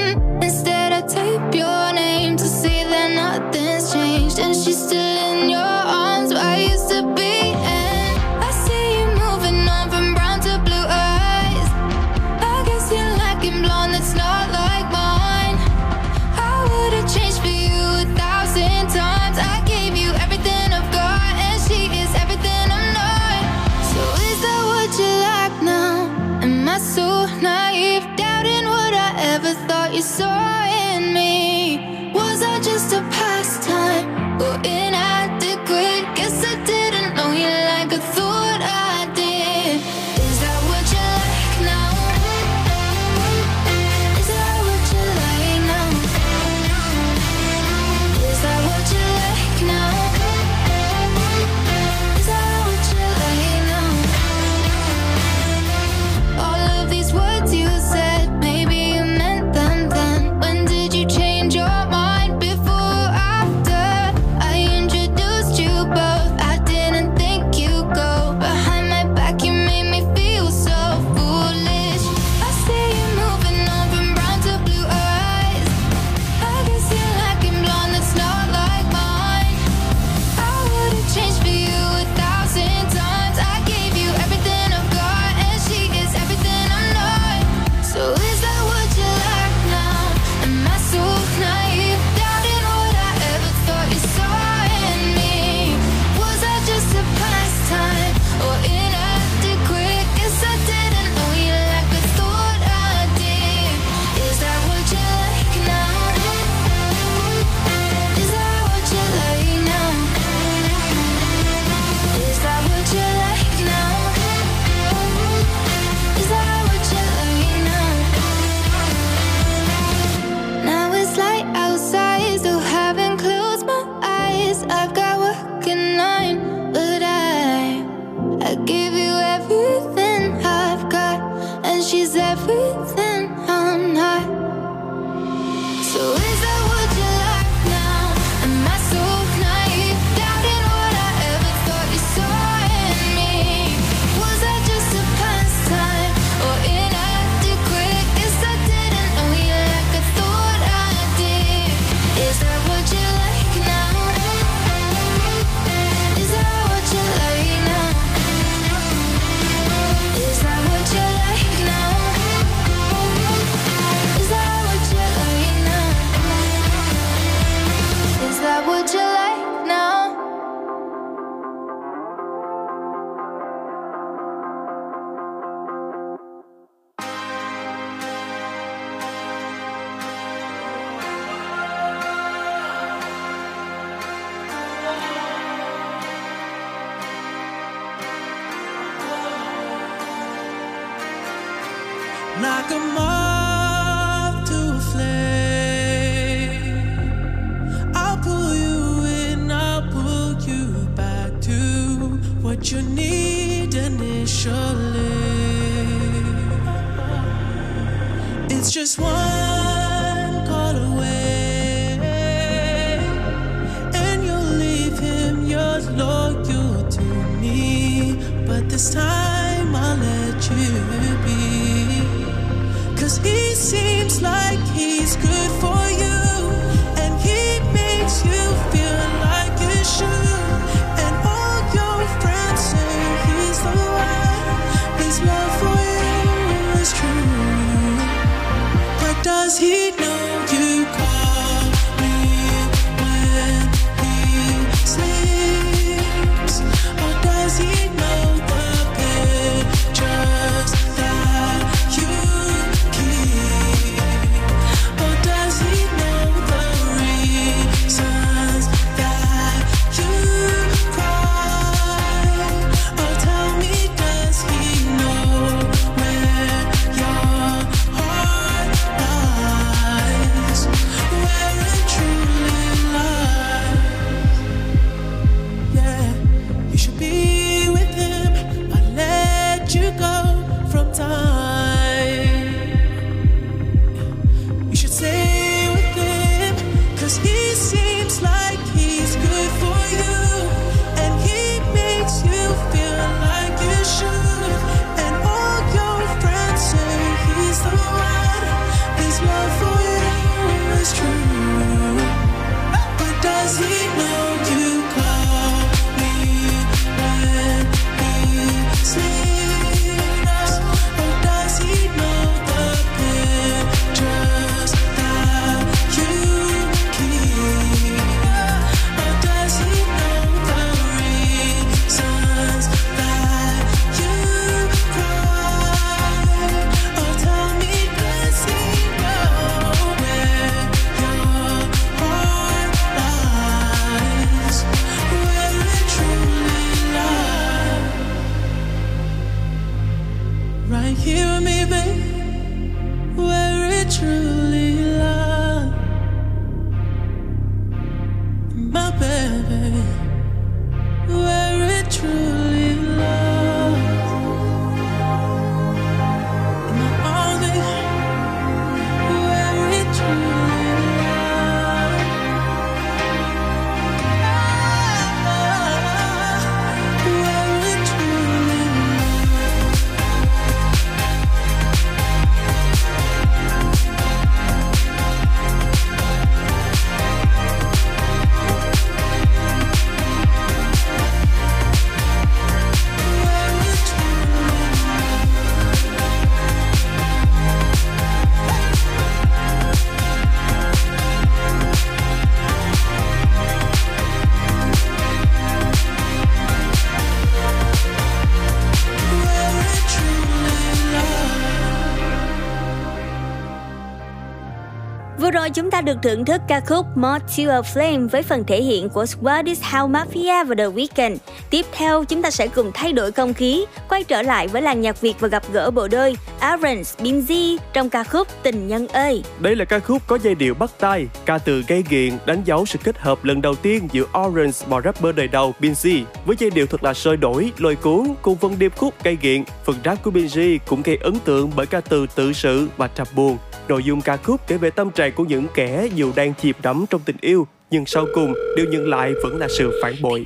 [405.32, 408.62] Rồi chúng ta được thưởng thức ca khúc More to a Flame với phần thể
[408.62, 411.16] hiện của Swedish House Mafia và The Weeknd.
[411.50, 414.80] Tiếp theo chúng ta sẽ cùng thay đổi không khí, quay trở lại với làng
[414.80, 419.22] nhạc Việt và gặp gỡ bộ đôi Aaron Binzi trong ca khúc Tình Nhân ơi.
[419.38, 422.66] Đây là ca khúc có giai điệu bắt tai, ca từ gây nghiện đánh dấu
[422.66, 426.50] sự kết hợp lần đầu tiên giữa Orange và rapper đời đầu Binzi với giai
[426.50, 429.44] điệu thật là sôi đổi, lôi cuốn cùng phần điệp khúc gây nghiện.
[429.64, 433.08] Phần rap của Binzi cũng gây ấn tượng bởi ca từ tự sự và trap
[433.14, 433.38] buồn.
[433.68, 436.84] Nội dung ca khúc kể về tâm trạng của những kẻ dù đang chìm đắm
[436.90, 440.24] trong tình yêu, nhưng sau cùng điều nhận lại vẫn là sự phản bội.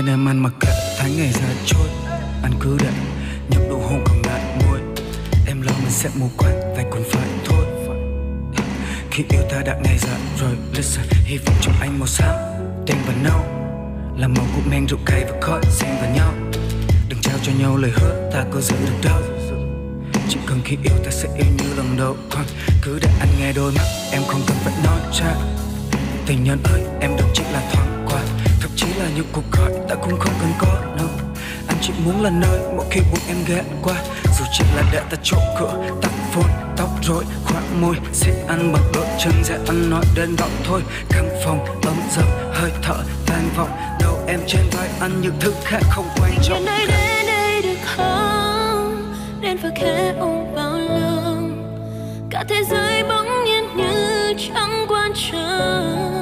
[0.00, 0.68] Bên em ăn mặc kệ
[0.98, 1.88] tháng ngày ra trôi.
[2.42, 2.92] Anh cứ đợi.
[3.48, 4.78] nhấp nụ hôn còn lại môi
[5.46, 7.64] Em lo mình sẽ mù quáng, vậy cũng phải thôi.
[9.10, 12.34] Khi yêu ta đã ngày dặn rồi Listen, hy vọng trong anh màu xám
[12.86, 13.40] Đen và nâu.
[14.16, 16.32] Là màu của men rượu cay và khói xen vào nhau.
[17.08, 19.22] Đừng trao cho nhau lời hứa ta có giữ được đâu.
[20.28, 22.16] Chỉ cần khi yêu ta sẽ yêu như lần đầu.
[22.30, 22.44] Còn
[22.82, 25.34] cứ để anh nghe đôi mắt Em không cần phải nói ra.
[26.26, 28.22] Tình nhân ơi em đừng chỉ là thoáng qua
[28.80, 31.08] chỉ là những cuộc gọi ta cũng không cần có đâu.
[31.68, 33.94] Anh chỉ muốn là nơi mỗi khi buồn em ghé qua.
[34.38, 38.72] Dù chỉ là để ta chỗ cửa tắt phone tóc rối khoảng môi Xích ăn
[38.72, 42.96] bằng đôi chân dễ ăn nói đến gọn thôi Căn phòng ấm dập hơi thở
[43.26, 43.70] tan vọng.
[44.00, 46.64] Đầu em trên vai anh những thứ khác không quan trọng.
[46.64, 49.14] Đến đây, đến đây được không?
[49.40, 51.62] Đến và khẽ ôm vào lòng.
[52.30, 56.20] Cả thế giới bỗng nhiên như chẳng quan trọng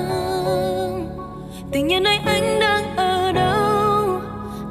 [1.78, 4.20] Tình nhân ơi anh đang ở đâu?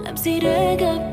[0.03, 1.06] Làm gì để gặp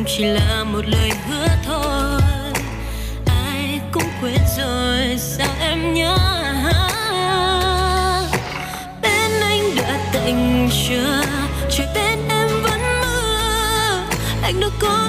[0.00, 2.20] cũng chỉ là một lời hứa thôi.
[3.26, 6.16] Ai cũng quên rồi sao em nhớ
[9.02, 11.22] bên anh đã tạnh chưa?
[11.70, 14.02] Trời bên em vẫn mưa
[14.42, 15.08] anh đâu có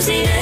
[0.00, 0.39] làm gì để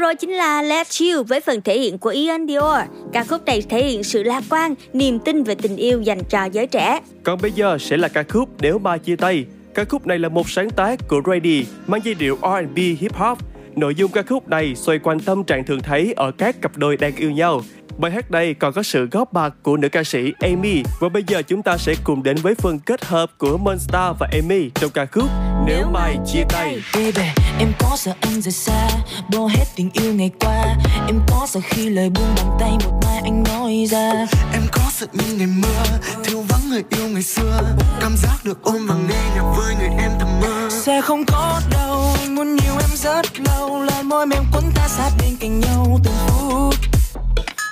[0.00, 2.80] rồi chính là Let You với phần thể hiện của Ian Dior.
[3.12, 6.44] Ca khúc này thể hiện sự lạc quan, niềm tin về tình yêu dành cho
[6.44, 7.00] giới trẻ.
[7.22, 9.44] Còn bây giờ sẽ là ca khúc Nếu Ba Chia Tay.
[9.74, 13.38] Ca khúc này là một sáng tác của Ready mang giai điệu R&B hip hop.
[13.76, 16.96] Nội dung ca khúc này xoay quanh tâm trạng thường thấy ở các cặp đôi
[16.96, 17.62] đang yêu nhau.
[18.00, 20.82] Bài hát đây còn có sự góp mặt của nữ ca sĩ Amy.
[21.00, 24.28] Và bây giờ chúng ta sẽ cùng đến với phần kết hợp của Monster và
[24.32, 25.24] Amy trong ca khúc
[25.66, 26.82] Nếu Mai Chia Tay.
[26.94, 27.28] Baby,
[27.58, 28.88] em có sợ anh rời xa.
[29.32, 30.76] Bỏ hết tình yêu ngày qua.
[31.06, 34.26] Em có sợ khi lời buông bàn tay Một mai anh nói ra.
[34.52, 37.60] Em có sợ những ngày mưa Thiếu vắng người yêu ngày xưa.
[38.00, 40.68] Cảm giác được ôm và nghe nhạc với người em thầm mơ.
[40.70, 43.82] Sẽ không có đâu Anh muốn nhiều em rất lâu.
[43.82, 46.99] Là môi mềm cuốn ta sát bên cạnh nhau từng phút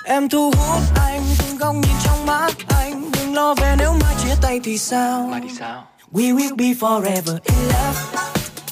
[0.09, 3.11] Em thu hút anh Từng góc nhìn trong mắt anh.
[3.11, 5.31] Đừng lo về nếu mai chia tay thì sao?
[6.11, 7.99] We will be forever in love.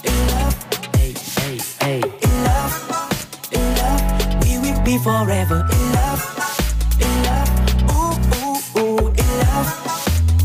[0.04, 0.56] In love.
[0.94, 2.02] Hey, hey, hey.
[2.22, 2.74] In love.
[3.52, 4.02] In love.
[4.42, 6.22] We will be forever in love.
[7.00, 7.50] In love.
[7.90, 9.14] Ooh, ooh, ooh.
[9.18, 9.70] In love.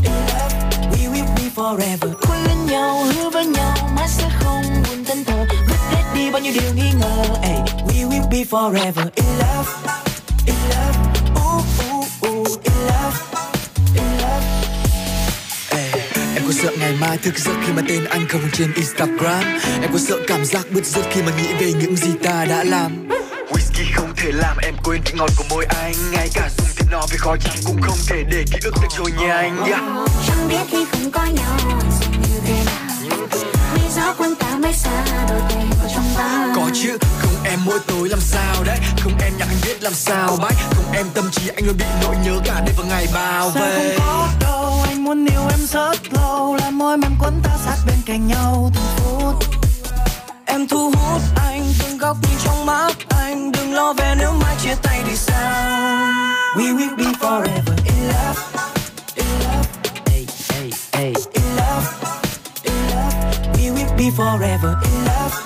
[0.03, 0.53] In love.
[0.91, 2.13] We will be forever.
[2.21, 5.45] Hôn lên nhau, hứa với nhau Mãi sẽ không buồn thân thờ.
[5.69, 7.23] Vứt hết đi bao nhiêu điều nghi ngờ.
[7.41, 9.93] Hey, We will be forever in love
[12.63, 13.17] In love
[13.95, 14.45] In love.
[15.69, 15.91] Ê,
[16.35, 19.43] Em có sợ ngày mai thức giấc khi mà tên anh không còn trên Instagram?
[19.81, 22.63] Em có sợ cảm giác bứt rứt khi mà nghĩ về những gì ta đã
[22.63, 23.07] làm?
[23.49, 25.93] Whisky không thể làm em quên vị ngọt của môi anh.
[26.11, 28.87] Ngay cả dùng tiền nó với khó chăng cũng không thể để ký ức được
[28.97, 29.57] trôi nhanh.
[29.65, 29.81] Yeah.
[30.27, 31.57] Chẳng biết khi không có nhau
[31.99, 33.17] sẽ như thế nào.
[33.75, 36.53] Vì gió cuốn ta mãi xa đôi tay vào trong ta.
[36.55, 36.97] Có chứ,
[37.45, 38.77] em mỗi tối làm sao đấy?
[39.03, 40.55] Không em nhạc anh biết làm sao bách.
[40.75, 43.97] Không em tâm trí anh luôn bị nỗi nhớ cả đêm và ngày bao vây
[43.97, 46.55] không có đâu Anh muốn yêu em rất lâu.
[46.55, 49.35] Là môi mềm quấn ta sát bên cạnh nhau từng phút.
[50.45, 53.51] Em thu hút anh Từng góc nhìn trong mắt anh.
[53.51, 55.51] Đừng lo về nếu mai chia tay thì sao?
[56.55, 58.41] We will be forever in love.
[59.15, 59.67] In love.
[60.05, 61.13] Hey, hey, hey.
[61.33, 61.87] In love.
[62.63, 63.13] In love.
[63.53, 65.42] We will be forever in love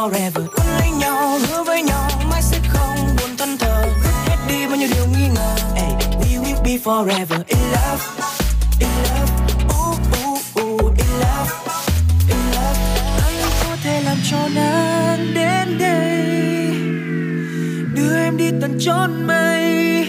[0.00, 0.46] forever.
[0.56, 3.84] Quấn lấy nhau, hứa với nhau Mãi sẽ không buồn thân thờ.
[4.04, 8.04] Vứt hết đi bao nhiêu điều nghi ngờ hey, We will be forever in love.
[8.78, 9.32] In love
[9.68, 11.52] Ooh, ooh, ooh In love.
[12.28, 12.80] In love
[13.26, 16.70] Anh có thể làm cho nàng đến đây.
[17.94, 20.04] Đưa em đi tận chốn mây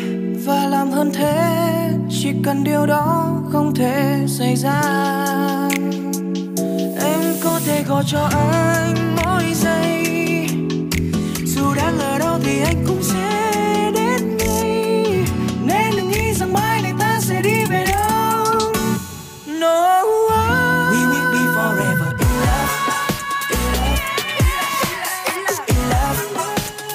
[0.46, 1.90] Và làm hơn thế
[2.22, 4.82] Chỉ cần điều đó không thể xảy ra
[7.00, 10.04] em có thể gọi cho anh mỗi giây.
[11.46, 13.52] Dù đang ở đâu thì anh cũng sẽ
[13.96, 15.26] đến ngay.
[15.66, 18.44] Nên đừng nghĩ rằng mai này ta sẽ đi về đâu.
[19.46, 20.02] No
[20.92, 22.72] we will be forever in love.
[25.68, 26.20] In love.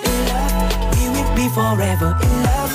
[0.02, 0.55] In love.
[0.93, 2.66] We will be forever in love.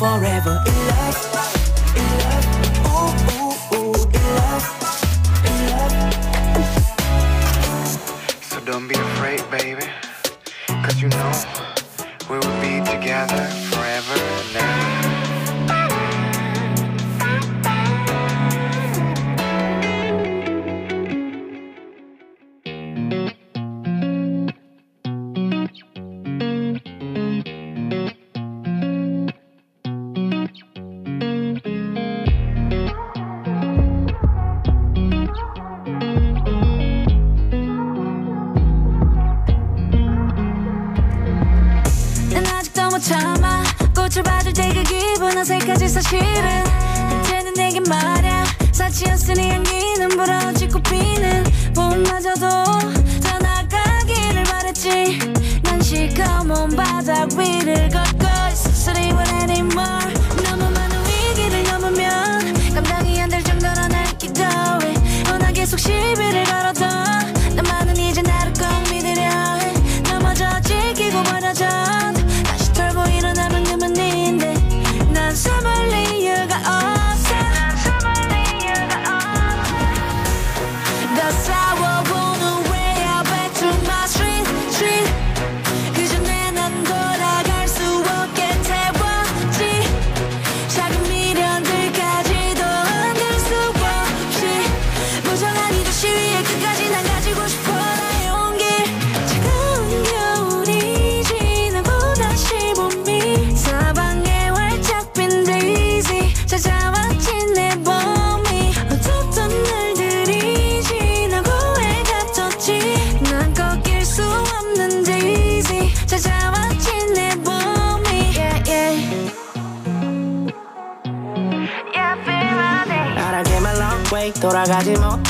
[0.00, 0.89] Forever
[45.40, 46.64] 어색하지 사실은
[47.22, 51.44] 이제는 내게 말야 사치였으니 향기는 불어지고 피는
[51.74, 52.59] 봄마저도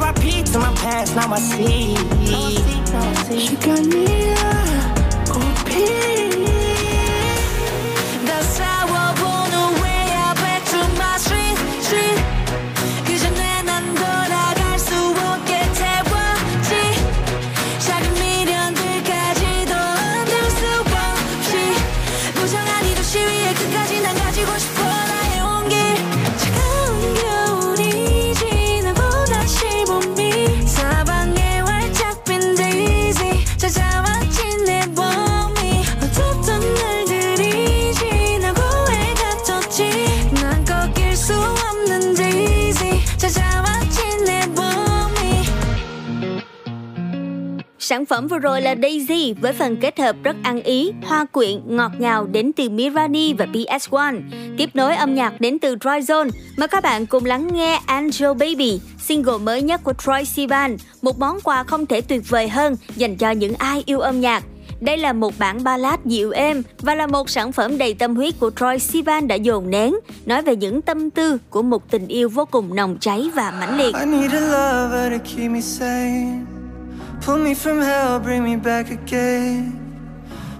[0.51, 1.95] to my past, now I see.
[2.25, 2.57] See,
[3.25, 3.47] see.
[3.47, 4.90] She got me.
[48.21, 51.91] Phẩm vừa rồi là Daisy với phần kết hợp rất ăn ý, hoa quyện, ngọt
[51.99, 54.21] ngào đến từ Mirani và PS1.
[54.57, 56.29] Tiếp nối âm nhạc đến từ Dry Zone.
[56.57, 61.19] Mời các bạn cùng lắng nghe Angel Baby, single mới nhất của Troy Sivan, một
[61.19, 64.43] món quà không thể tuyệt vời hơn dành cho những ai yêu âm nhạc.
[64.81, 68.39] Đây là một bản ballad dịu êm và là một sản phẩm đầy tâm huyết
[68.39, 69.95] của Troy Sivan đã dồn nén,
[70.25, 73.77] nói về những tâm tư của một tình yêu vô cùng nồng cháy và mãnh
[73.77, 73.95] liệt.
[77.21, 79.79] Pull me from hell, bring me back again.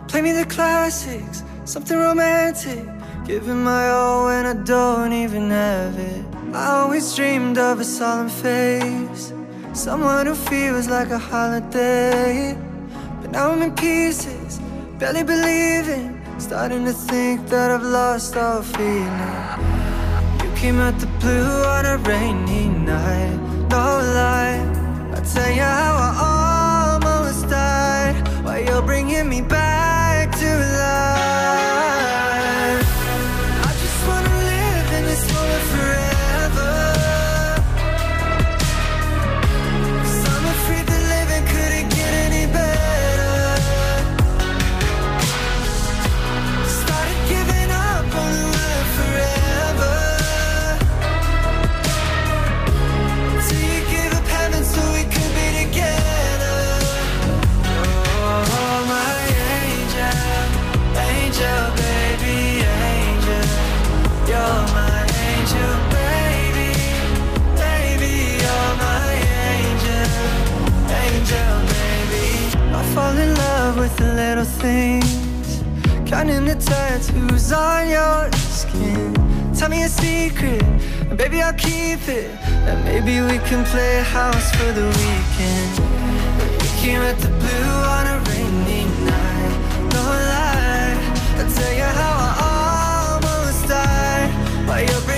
[0.08, 2.86] Play me the classics, something romantic.
[3.26, 6.24] Giving my all when I don't even have it.
[6.54, 9.34] I always dreamed of a solemn face.
[9.74, 12.56] Someone who feels like a holiday.
[13.22, 14.60] But now I'm in pieces,
[15.00, 16.22] barely believing.
[16.38, 19.40] Starting to think that I've lost all feeling.
[20.44, 23.38] You came out the blue on a rainy night,
[23.70, 24.82] no lie.
[25.24, 26.41] bởi
[28.60, 29.71] you're bringing me back.
[76.12, 79.14] Counting the tattoos on your skin.
[79.56, 80.62] Tell me a secret,
[81.10, 82.30] and baby I'll keep it.
[82.68, 85.72] And maybe we can play house for the weekend.
[86.62, 89.56] We came at the blue on a rainy night.
[89.94, 91.00] No lie,
[91.40, 94.68] I'll tell you how I almost died.
[94.68, 95.11] While you're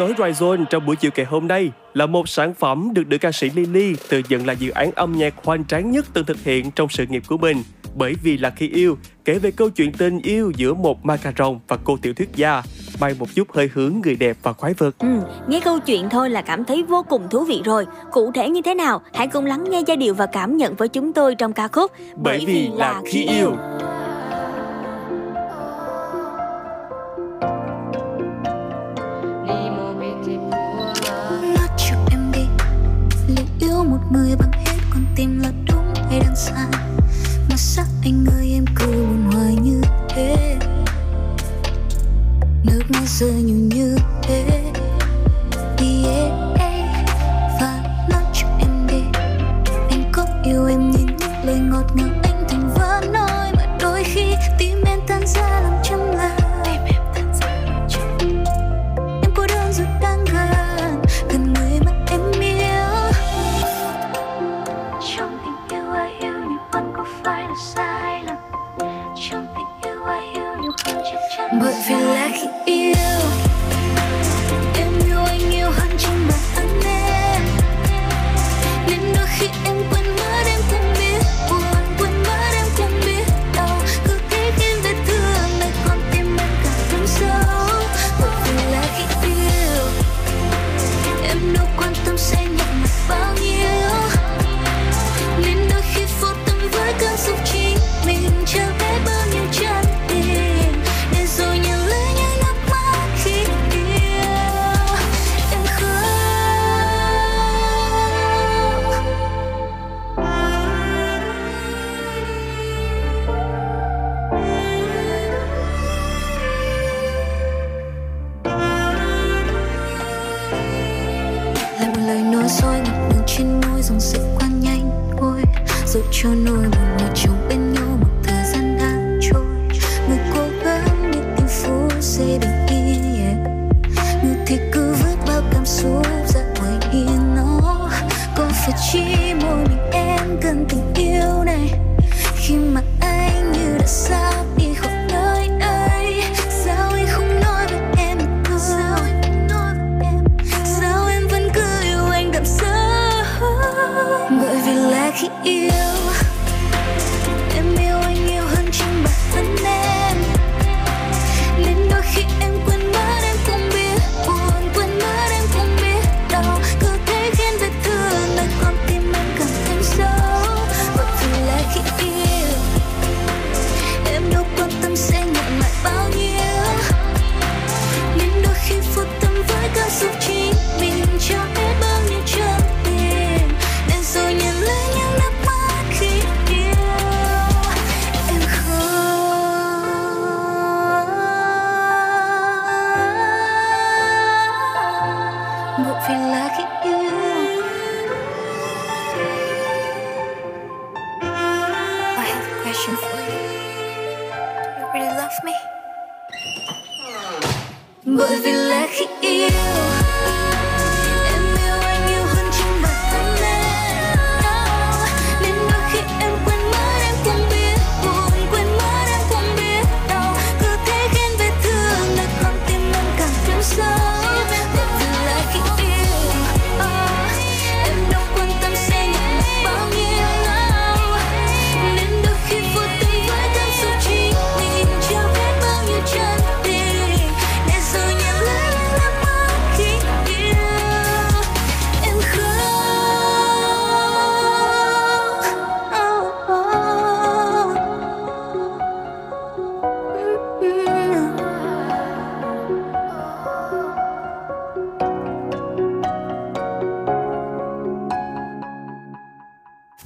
[0.00, 3.32] nối Ryzone trong buổi chiều ngày hôm nay là một sản phẩm được nữ ca
[3.32, 6.70] sĩ Lily tự nhận là dự án âm nhạc hoành tráng nhất từng thực hiện
[6.70, 7.62] trong sự nghiệp của mình.
[7.96, 11.78] Bởi vì là khi yêu, kể về câu chuyện tình yêu giữa một macaron và
[11.84, 12.62] cô tiểu thuyết gia,
[13.00, 14.98] bay một chút hơi hướng người đẹp và khoái vật.
[14.98, 15.06] Ừ,
[15.48, 17.86] nghe câu chuyện thôi là cảm thấy vô cùng thú vị rồi.
[18.12, 19.02] Cụ thể như thế nào?
[19.14, 21.92] Hãy cùng lắng nghe giai điệu và cảm nhận với chúng tôi trong ca khúc
[21.98, 23.32] Bởi, Bởi vì, vì là khi yêu.
[23.36, 23.56] yêu.
[34.10, 36.66] người bằng hết, con tim là đúng hay đang sai
[37.48, 40.58] mà sao anh ơi, em cứ buồn hoài như thế.
[42.64, 43.96] Nước mắt rơi nhiều như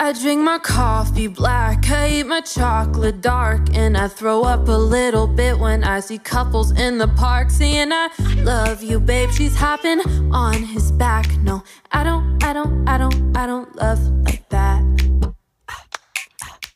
[0.00, 4.78] I drink my coffee black, I eat my chocolate dark, and I throw up a
[4.96, 9.30] little bit when I see couples in the park saying I love you, babe.
[9.32, 10.00] She's hopping
[10.32, 11.26] on his back.
[11.38, 14.84] No, I don't, I don't, I don't, I don't love like that.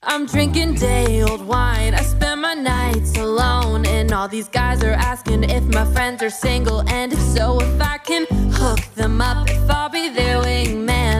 [0.02, 1.94] I'm drinking day old wine.
[1.94, 6.30] I spend my nights alone, and all these guys are asking if my friends are
[6.30, 11.11] single, and if so, if I can hook them up, if I'll be their wingman.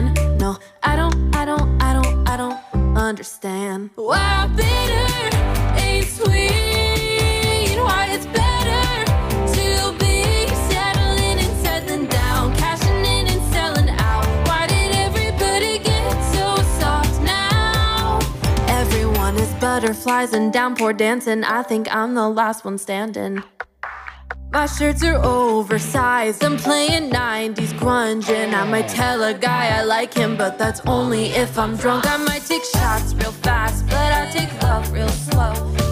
[3.03, 5.37] Understand why bitter
[5.77, 7.77] ain't sweet.
[7.77, 9.05] Why it's better
[9.57, 9.67] to
[9.99, 14.25] be settling and settling down, cashing in and selling out.
[14.47, 18.19] Why did everybody get so soft now?
[18.67, 21.43] Everyone is butterflies and downpour dancing.
[21.43, 23.43] I think I'm the last one standing.
[24.53, 26.43] My shirts are oversized.
[26.43, 30.79] I'm playing 90s grunge, and I might tell a guy I like him, but that's
[30.85, 32.05] only if I'm drunk.
[32.05, 35.82] I might take shots real fast, but I take love real slow.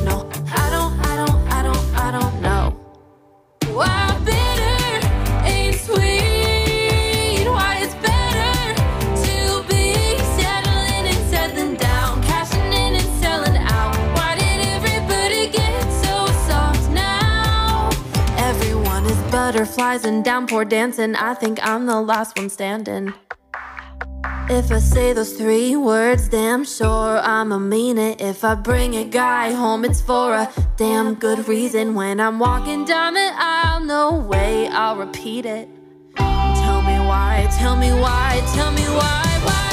[19.51, 21.13] Butterflies and downpour dancing.
[21.13, 23.13] I think I'm the last one standing.
[24.49, 28.21] If I say those three words, damn sure I'ma mean it.
[28.21, 31.95] If I bring a guy home, it's for a damn good reason.
[31.95, 35.67] When I'm walking down the aisle, no way I'll repeat it.
[36.15, 39.70] Tell me why, tell me why, tell me why, why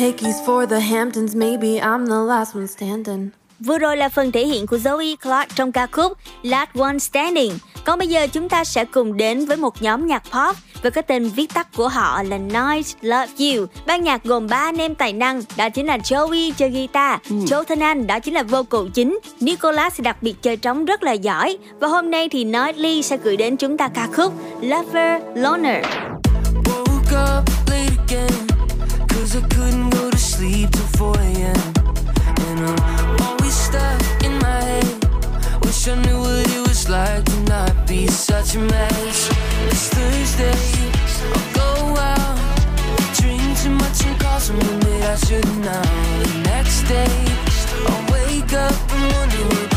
[0.00, 1.36] hickeys for the Hamptons.
[1.36, 3.30] Maybe I'm the last one standing.
[3.60, 6.12] Vừa rồi là phần thể hiện của Zoe Clark trong ca khúc
[6.42, 7.52] Last One Standing.
[7.84, 11.02] Còn bây giờ chúng ta sẽ cùng đến với một nhóm nhạc pop với cái
[11.02, 13.66] tên viết tắt của họ là Nice Love You.
[13.86, 17.64] Ban nhạc gồm ba anh em tài năng, đó chính là Joey chơi guitar, Joe
[17.64, 21.12] Thân Anh đó chính là vocal chính, Nicholas thì đặc biệt chơi trống rất là
[21.12, 21.58] giỏi.
[21.80, 25.84] Và hôm nay thì Nightly sẽ gửi đến chúng ta ca khúc Lover Loner.
[26.64, 28.32] Woke up late again,
[29.30, 31.74] cause I couldn't go to sleep till 4 a.m.
[32.46, 35.64] And I'm always stuck in my head.
[35.64, 39.30] Wish I knew what it was like to not be such a mess.
[39.68, 40.54] It's Thursday,
[41.34, 42.38] I'll go out,
[43.18, 44.16] drink too much and
[45.02, 45.64] I shouldn't.
[45.64, 47.24] The next day,
[47.86, 49.69] I'll wake up and wonder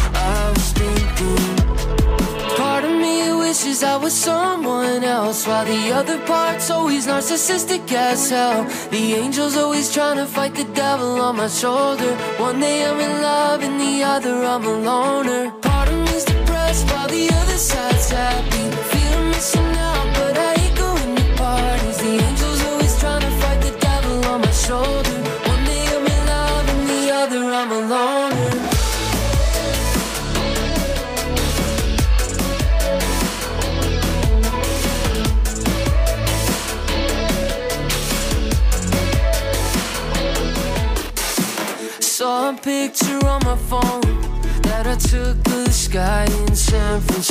[3.64, 8.64] wishes I was someone else While the other part's always narcissistic as hell.
[8.92, 12.16] The angel's always trying to fight the devil on my shoulder.
[12.40, 15.52] One day I'm in love and the other I'm a loner.
[15.62, 19.03] Part of me's depressed while the other side's happy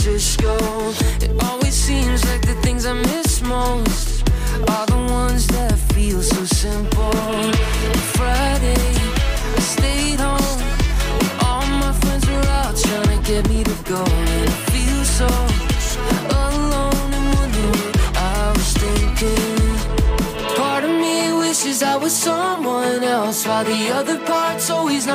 [0.03, 1.02] Francisco.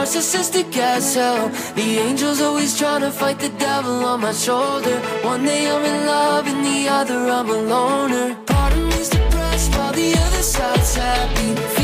[0.07, 1.49] narcissistic hell.
[1.75, 4.99] The angel's always trying to fight the devil on my shoulder.
[5.23, 8.35] One day I'm in love and the other I'm a loner.
[8.45, 11.76] Part of me's depressed while the other side's happy.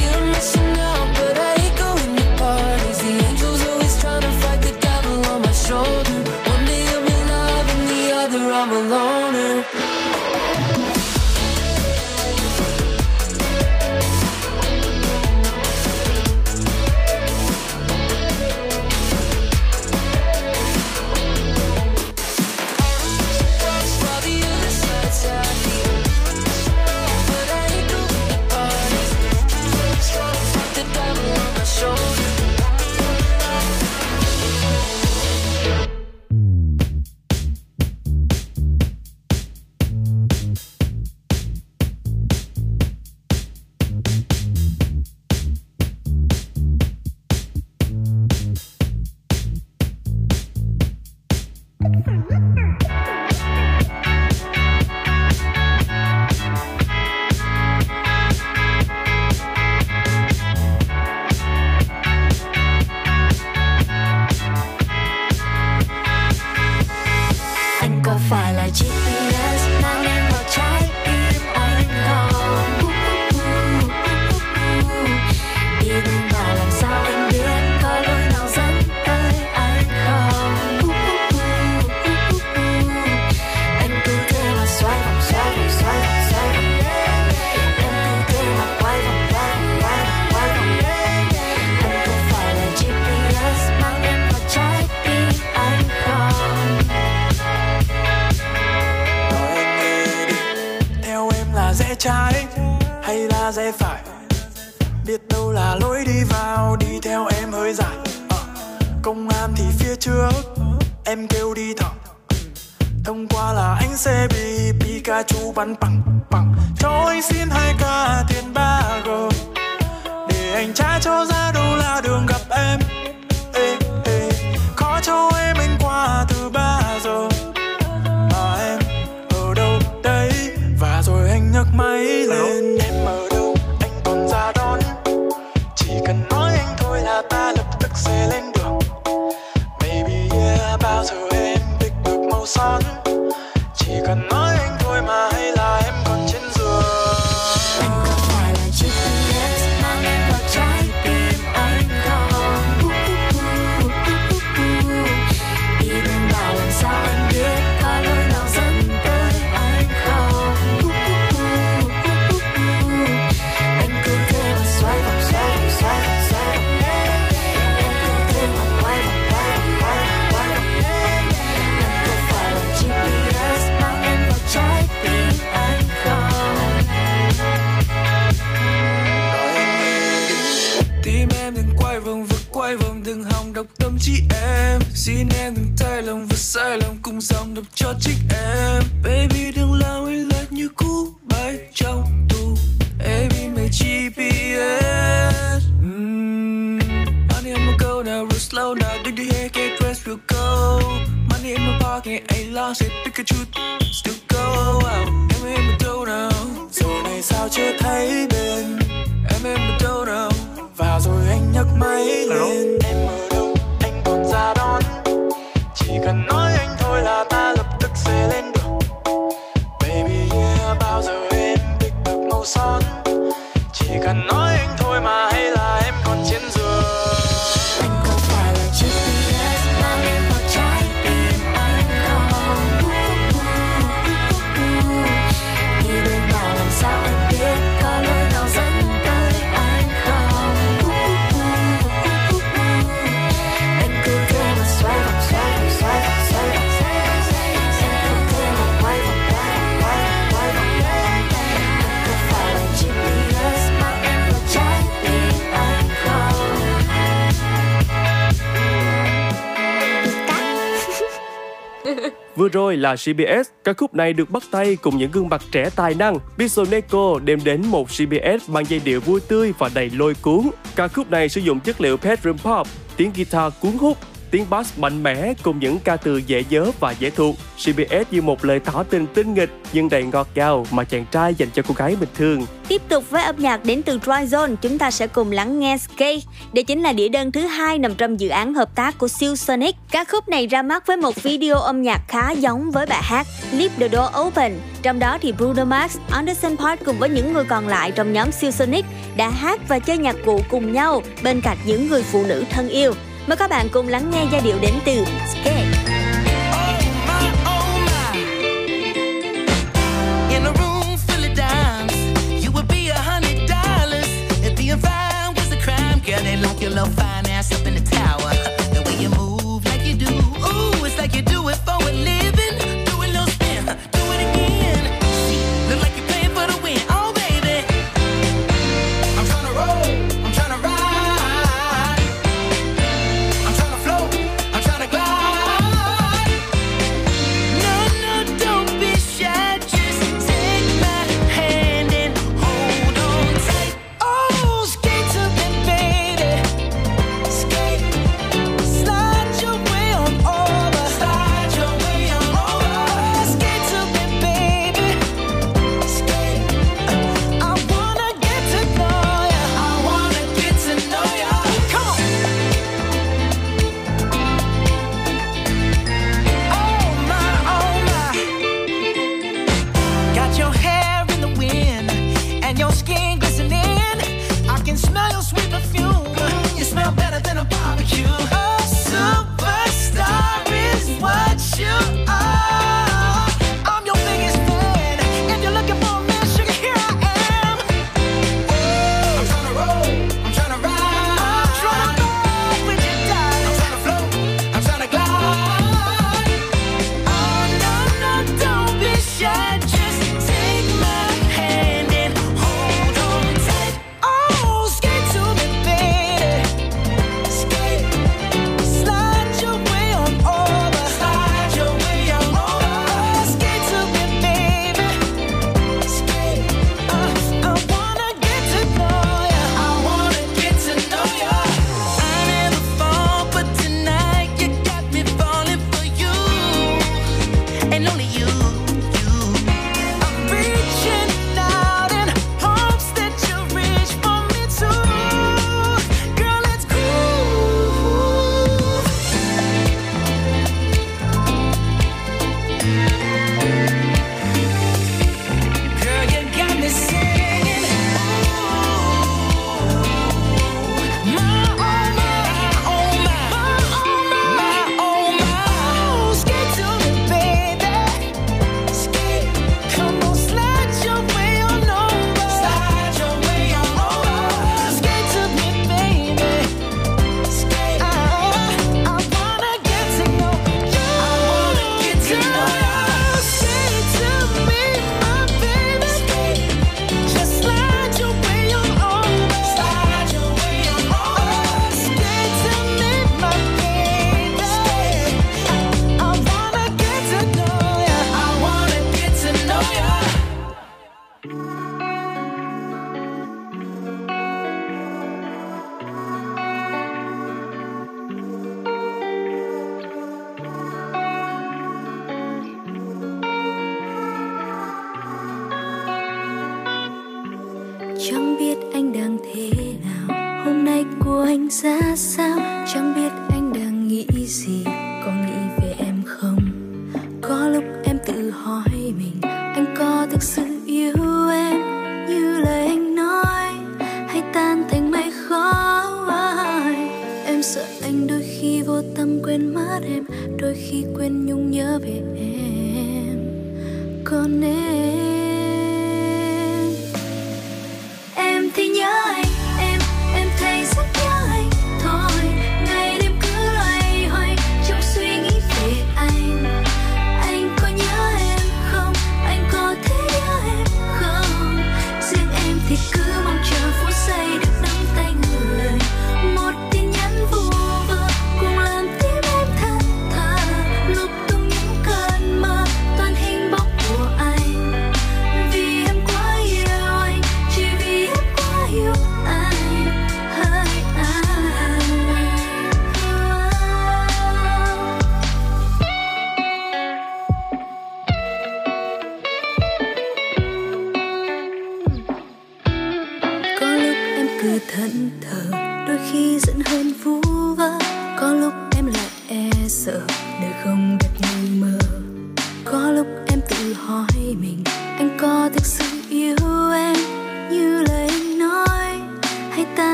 [262.96, 266.20] CBS, ca khúc này được bắt tay cùng những gương mặt trẻ tài năng.
[266.38, 270.50] Bisoneko đem đến một CBS mang giai điệu vui tươi và đầy lôi cuốn.
[270.76, 272.68] Ca khúc này sử dụng chất liệu bedroom pop,
[272.98, 273.98] tiếng guitar cuốn hút
[274.34, 277.36] tiếng bass mạnh mẽ cùng những ca từ dễ nhớ và dễ thuộc.
[277.58, 281.36] CBS như một lời tỏ tình tinh nghịch nhưng đầy ngọt ngào mà chàng trai
[281.36, 282.46] dành cho cô gái bình thường.
[282.68, 285.78] Tiếp tục với âm nhạc đến từ Dry Zone, chúng ta sẽ cùng lắng nghe
[285.78, 286.20] Skate.
[286.54, 289.36] Đây chính là đĩa đơn thứ hai nằm trong dự án hợp tác của Siêu
[289.36, 289.76] Sonic.
[289.92, 293.28] Ca khúc này ra mắt với một video âm nhạc khá giống với bài hát
[293.52, 294.54] Leave the Door Open.
[294.82, 298.32] Trong đó thì Bruno Mars, Anderson Park cùng với những người còn lại trong nhóm
[298.32, 298.86] Siêu Sonic
[299.18, 302.70] đã hát và chơi nhạc cụ cùng nhau bên cạnh những người phụ nữ thân
[302.70, 302.94] yêu.
[303.28, 305.83] Mời các bạn cùng lắng nghe giai điệu đến từ Skate.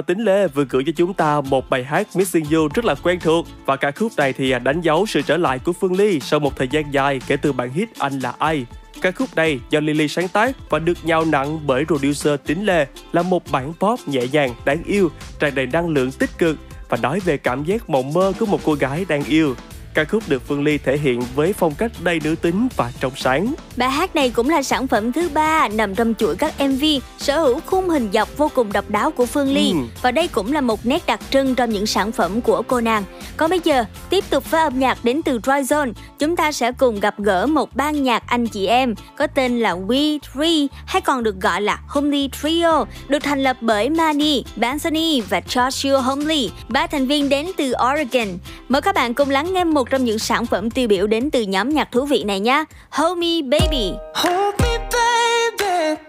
[0.00, 2.94] Và Tính Lê vừa gửi cho chúng ta một bài hát Missing You rất là
[2.94, 6.20] quen thuộc và ca khúc này thì đánh dấu sự trở lại của Phương Ly
[6.20, 8.66] sau một thời gian dài kể từ bản hit Anh là ai.
[9.02, 12.86] Ca khúc này do Lily sáng tác và được nhào nặng bởi producer Tính Lê
[13.12, 16.56] là một bản pop nhẹ nhàng, đáng yêu, tràn đầy năng lượng tích cực
[16.88, 19.54] và nói về cảm giác mộng mơ của một cô gái đang yêu.
[19.94, 23.12] Ca khúc được Phương Ly thể hiện với phong cách đầy nữ tính và trong
[23.16, 23.54] sáng.
[23.76, 26.84] Bài hát này cũng là sản phẩm thứ ba nằm trong chuỗi các MV
[27.18, 29.76] sở hữu khung hình dọc vô cùng độc đáo của Phương Ly Ừ.
[30.02, 33.04] và đây cũng là một nét đặc trưng trong những sản phẩm của cô nàng.
[33.36, 36.72] Còn bây giờ, tiếp tục với âm nhạc đến từ Dry Zone, chúng ta sẽ
[36.72, 41.02] cùng gặp gỡ một ban nhạc anh chị em có tên là We Three hay
[41.02, 46.50] còn được gọi là Homely Trio, được thành lập bởi Manny, Bansani và Joshua Homely,
[46.68, 48.28] ba thành viên đến từ Oregon.
[48.68, 51.30] Mời các bạn cùng lắng nghe một một trong những sản phẩm tiêu biểu đến
[51.30, 52.64] từ nhóm nhạc thú vị này nhé.
[52.90, 53.92] Hold Me Baby.
[54.14, 56.00] Hold me, baby,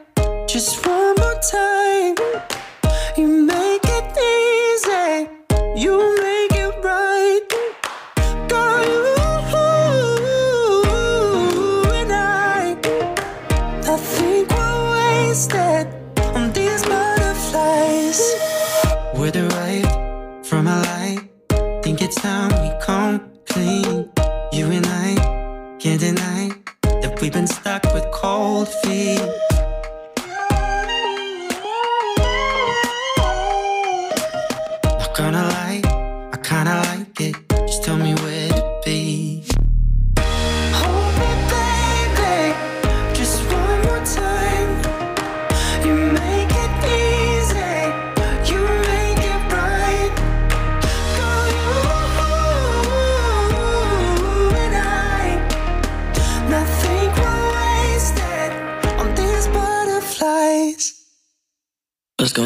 [0.47, 2.15] just one more time.
[3.17, 5.25] You make it easy,
[5.85, 7.43] you make it right.
[8.49, 9.13] Girl, you
[11.93, 12.75] and I,
[13.87, 15.87] I think we're wasted
[16.35, 18.21] on these butterflies.
[19.15, 19.87] We're the right
[20.45, 21.19] from a light,
[21.83, 22.60] Think it's time
[26.81, 29.50] that we've been stuck with cold feet.
[62.21, 62.43] Let's go.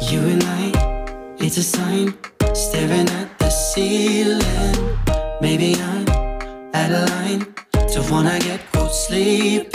[0.00, 0.72] You and I,
[1.38, 2.12] it's a sign,
[2.54, 4.98] staring at the ceiling.
[5.40, 6.08] Maybe I'm
[6.74, 7.57] out of line
[8.08, 9.70] to wanna get caught sleeping.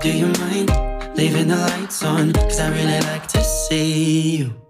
[0.00, 2.32] Do you mind leaving the lights on?
[2.32, 4.61] Cause I really like to see you.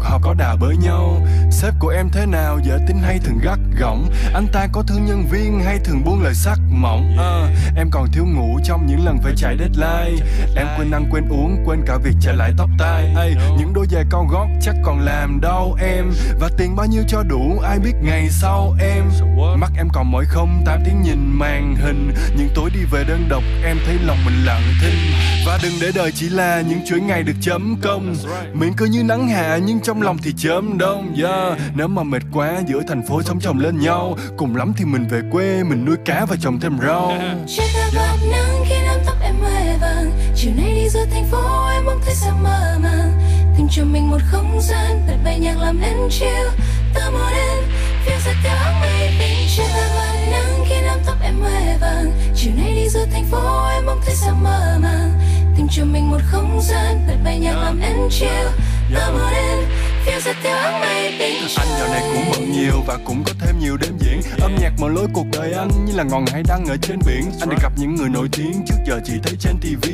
[0.00, 2.58] Cuộc họp có đà bới nhau Sếp em thế nào?
[2.64, 4.10] Dễ tính hay thường gắt gỏng?
[4.34, 7.16] Anh ta có thương nhân viên hay thường buông lời sắc mỏng?
[7.18, 10.26] Ờ, Em còn thiếu ngủ trong những lần phải chạy deadline.
[10.56, 13.14] Em quên ăn quên uống Quên cả việc trả lại tóc tai.
[13.16, 16.10] Ê, Những đôi giày cao gót chắc còn làm đau em.
[16.40, 19.04] Và tiền bao nhiêu cho đủ Ai biết ngày sau em.
[19.56, 22.14] Mắt em còn mỏi không tám tiếng nhìn màn hình.
[22.36, 25.12] Những tối đi về đơn độc Em thấy lòng mình lặng thinh.
[25.46, 28.14] Và đừng để đời chỉ là những chuỗi ngày được chấm công.
[28.54, 31.14] Miệng cứ như nắng hạ Nhưng trong lòng thì chớm đông.
[31.22, 31.58] Yeah.
[31.74, 34.16] Nếu mà mệt quá, giữa thành phố sống chồng lên nhau.
[34.36, 37.12] Cùng lắm thì mình về quê, Mình nuôi cá và trồng thêm rau.
[37.46, 40.12] Chiếc ta bạc nắng khi nắm tóc em hoe vàng.
[40.36, 43.12] Chiều nay đi giữa thành phố, em mong thấy sao mơ màng.
[43.56, 46.50] Tìm cho mình một không gian bật bay nhạc làm nên chiều.
[46.94, 47.64] Ta muốn em
[48.04, 49.36] phiêu giật theo mây bên.
[49.56, 52.12] Chiếc ta bạc nắng khi nắm tóc em hoe vàng.
[52.36, 55.12] Chiều nay đi giữa thành phố, em mong thấy sao mơ màng.
[55.56, 58.50] Tìm cho mình một không gian bật bay nhạc làm nên chiều.
[58.94, 59.58] Ta muốn em
[60.04, 63.32] phiêu giật theo áng mây bên Anh dạo này cũng bận nhiều và cũng có
[63.40, 64.20] thêm nhiều đêm diễn.
[64.40, 67.22] Âm nhạc mở lối cuộc đời anh như là ngọn hải đăng ở trên biển.
[67.40, 69.88] Anh được gặp những người nổi tiếng trước giờ chỉ thấy trên TV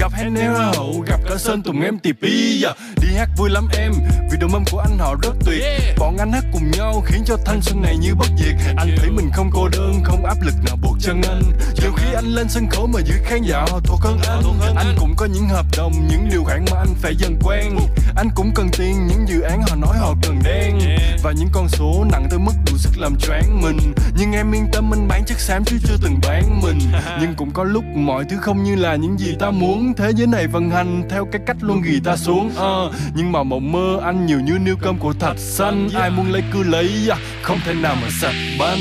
[0.00, 2.22] Gặp Hannah Hậu, gặp cả Sơn Tùng em TP
[2.62, 2.76] yeah.
[3.02, 3.92] Đi hát vui lắm em,
[4.30, 5.62] vì đồng âm của anh họ rất tuyệt.
[5.98, 8.54] Bọn anh hát cùng nhau khiến cho thanh xuân này như bất diệt.
[8.76, 11.42] Anh thấy mình không cô đơn, không áp lực nào buộc chân anh.
[11.82, 14.42] Nhiều khi anh lên sân khấu mà giữ khán giả họ thuộc hơn anh.
[14.76, 17.76] Anh cũng có những hợp đồng, những điều khoản mà anh phải dần quen.
[18.16, 20.78] Anh cũng cần tiền, những dự án họ nói họ cần đen.
[21.22, 23.78] Và những con số nặng tới mức đủ sức làm choáng mình.
[24.18, 26.78] Nhưng em yên tâm anh bán chất xám chứ chưa từng bán mình.
[27.20, 29.92] Nhưng cũng có lúc mọi thứ không như là những gì ta muốn.
[29.96, 32.50] Thế giới này vận hành theo cái cách luôn ghi ta xuống.
[32.56, 35.88] À, Nhưng mà mộng mơ anh nhiều như niêu cơm của thạch xanh.
[35.94, 38.78] Ai muốn lấy cứ lấy, à, không thể nào mà sạch banh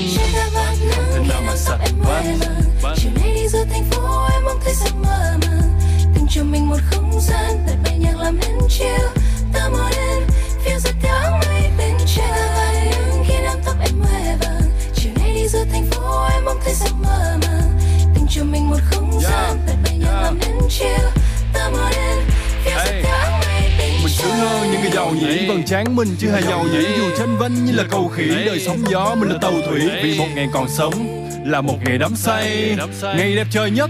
[1.49, 2.39] mà sạch banh
[2.95, 5.79] Chiều nay đi giữa thành phố em mong thấy sao mơ màng
[6.15, 9.05] Tìm cho mình một không gian bật bay nhạc làm nên chill
[9.53, 10.23] Ta muốn đến
[10.63, 12.25] phiêu giật theo áng mây bên chiều
[12.91, 14.61] nắng khi nắm tóc em hoe vàng.
[14.95, 17.79] Chiều nay đi giữa thành phố em mong thấy sao mơ màng
[18.15, 21.05] Tìm cho mình một không gian bật bay nhạc làm nên chill
[21.53, 22.17] Ta muốn đến
[22.63, 25.47] phiêu giật theo áng mây Mình sướng hơn những cái giàu nhỉ.
[25.47, 26.85] Vầng trán mình chứ hề giàu nhỉ.
[26.97, 29.89] Dù tranh vinh như là cầu khỉ đời sóng gió mình là tàu thủy.
[30.03, 32.75] Vì một ngày còn sống là một ngày đắm say.
[33.01, 33.89] Ngày đẹp trời nhất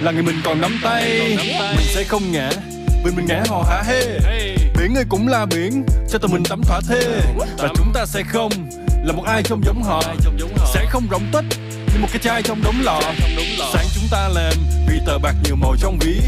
[0.00, 1.36] là ngày mình còn nắm tay.
[1.76, 2.50] Mình sẽ không ngã
[3.04, 4.18] vì mình ngã hò hả hê.
[4.78, 7.20] Biển ơi cũng là biển cho tụi mình tắm thỏa thê.
[7.58, 8.52] Và chúng ta sẽ không
[9.04, 10.02] là một ai trông giống họ.
[10.74, 11.58] Sẽ không rỗng tích
[11.94, 13.00] như một cái chai trong đống lọ
[13.72, 14.52] Sáng chúng ta làm
[14.88, 16.20] vì tờ bạc nhiều màu trong ví.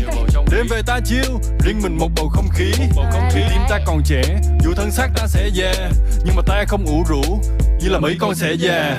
[0.53, 2.73] Đêm về ta chiêu riêng mình một bầu không khí.
[3.35, 4.23] Vì tim ta còn trẻ
[4.65, 5.73] dù thân xác ta sẽ già
[6.25, 7.23] Nhưng mà ta không ủ rũ
[7.83, 8.99] như là mấy con sẽ già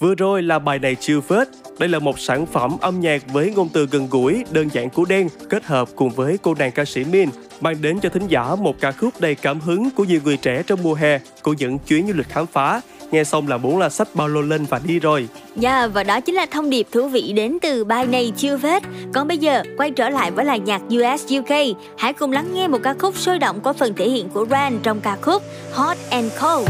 [0.00, 1.48] Vừa rồi là bài này chill phết.
[1.78, 5.04] Đây là một sản phẩm âm nhạc với ngôn từ gần gũi, đơn giản của
[5.04, 7.28] đen kết hợp cùng với cô nàng ca sĩ Min
[7.60, 10.62] mang đến cho thính giả một ca khúc đầy cảm hứng của nhiều người trẻ
[10.66, 12.80] trong mùa hè của những chuyến du lịch khám phá.
[13.10, 15.28] nghe xong là muốn là xách ba lô lên và đi rồi.
[15.56, 18.82] Dạ, và đó chính là thông điệp thú vị đến từ bài này chưa vết.
[19.14, 21.76] Còn bây giờ, quay trở lại với làng nhạc US UK.
[21.98, 24.78] Hãy cùng lắng nghe một ca khúc sôi động có phần thể hiện của Ran
[24.82, 25.42] trong ca khúc
[25.72, 26.68] Hot and Cold.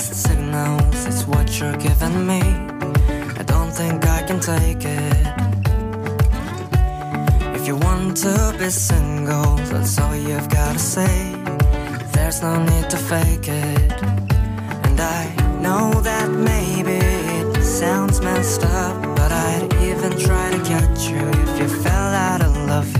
[0.00, 0.89] Is
[1.30, 2.42] what you're giving me.
[3.40, 5.26] I don't think I can take it.
[7.56, 11.34] If you want to be single, that's all you've gotta say.
[12.14, 13.92] There's no need to fake it.
[14.86, 15.22] And I
[15.60, 16.98] know that maybe
[17.38, 22.42] it sounds messed up, but I'd even try to catch you if you fell out
[22.42, 22.90] of love.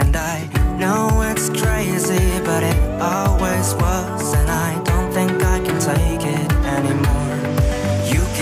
[0.00, 0.48] And I
[0.78, 4.81] know it's crazy, but it always was, and I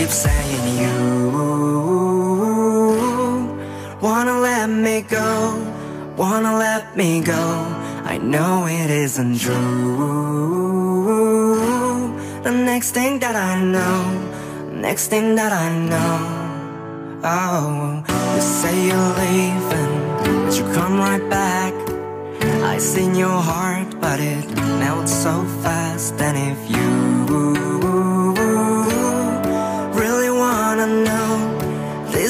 [0.01, 0.97] keep saying you
[4.01, 5.31] wanna let me go,
[6.17, 7.45] wanna let me go.
[8.13, 9.57] I know it isn't true.
[12.41, 14.01] The next thing that I know,
[14.87, 16.17] next thing that I know,
[17.23, 18.03] oh,
[18.35, 21.73] you say you're leaving, but you come right back.
[22.73, 24.45] I seen your heart, but it
[24.81, 25.33] melts so
[25.63, 26.19] fast.
[26.27, 26.81] And if you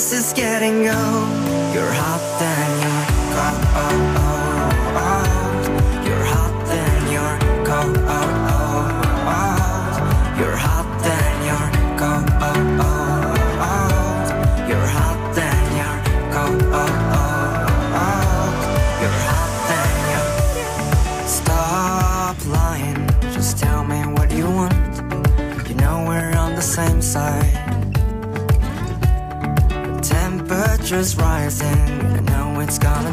[0.01, 1.75] this is getting old.
[1.75, 2.30] You're hot,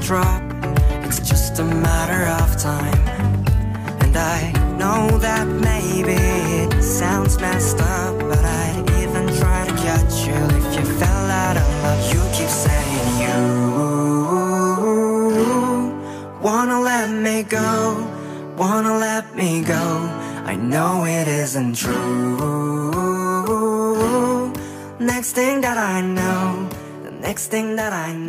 [0.09, 0.43] drop.
[1.05, 3.03] It's just a matter of time.
[4.01, 4.41] And I
[4.79, 6.17] know that maybe
[6.63, 11.57] it sounds messed up, but I'd even try to catch you if you fell out
[11.59, 12.01] of love.
[12.15, 13.39] You keep saying you
[16.41, 17.71] wanna let me go,
[18.57, 19.85] wanna let me go.
[20.53, 22.39] I know it isn't true.
[24.99, 26.67] Next thing that I know,
[27.05, 28.28] the next thing that I know.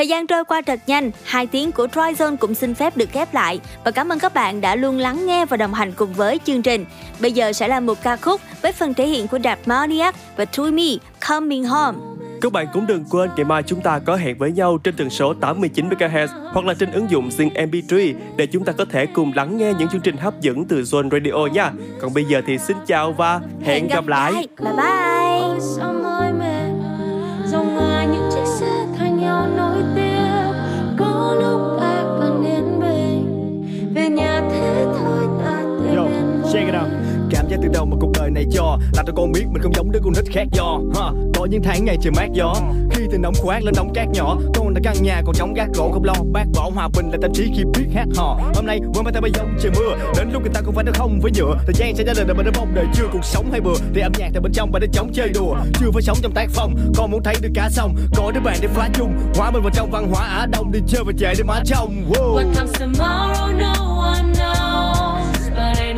[0.00, 3.34] Thời gian trôi qua thật nhanh, hai tiếng của Tryzone cũng xin phép được khép
[3.34, 6.40] lại và cảm ơn các bạn đã luôn lắng nghe và đồng hành cùng với
[6.44, 6.84] chương trình.
[7.20, 10.44] Bây giờ sẽ là một ca khúc với phần thể hiện của Đạt Maniac và
[10.44, 11.98] Tui Coming Home.
[12.40, 15.10] Các bạn cũng đừng quên ngày mai chúng ta có hẹn với nhau trên tần
[15.10, 19.06] số 89 MHz hoặc là trên ứng dụng Zing MP3 để chúng ta có thể
[19.06, 21.72] cùng lắng nghe những chương trình hấp dẫn từ Zone Radio nha.
[22.00, 24.32] Còn bây giờ thì xin chào và hẹn, gặp lại.
[24.58, 25.99] Bye bye.
[37.50, 38.78] Cảm từ đầu mà cuộc đời này cho?
[38.96, 40.80] Làm cho con biết mình không giống đứa con nít khác do.
[40.94, 41.10] Ha.
[41.34, 42.54] Có những tháng ngày trời mát gió.
[42.90, 45.68] Khi từ nóng khoác lên nóng cát nhỏ Con đã căn nhà còn chống gác
[45.74, 46.14] gỗ không lo.
[46.32, 48.38] Bác bỏ hòa bình là tâm trí khi biết hát hò.
[48.54, 49.96] Hôm nay quên ba tay bay dông trời mưa.
[50.16, 51.54] Đến lúc người ta cũng phải nói không với nhựa.
[51.66, 53.74] Thời gian sẽ trả lời đời mình đã mong đời chưa cuộc sống hay bừa.
[53.94, 55.56] Thì âm nhạc từ bên trong và đến chống chơi đùa.
[55.80, 56.74] Chưa phải sống trong tác phong.
[56.96, 57.96] Con muốn thấy được cả sông.
[58.16, 59.12] Có đứa bạn để phá chung.
[59.34, 60.72] Hóa mình vào trong văn hóa Á Đông.
[60.72, 62.34] Đi chơi và chạy để má trong wow.
[62.34, 64.69] What comes tomorrow, no one knows.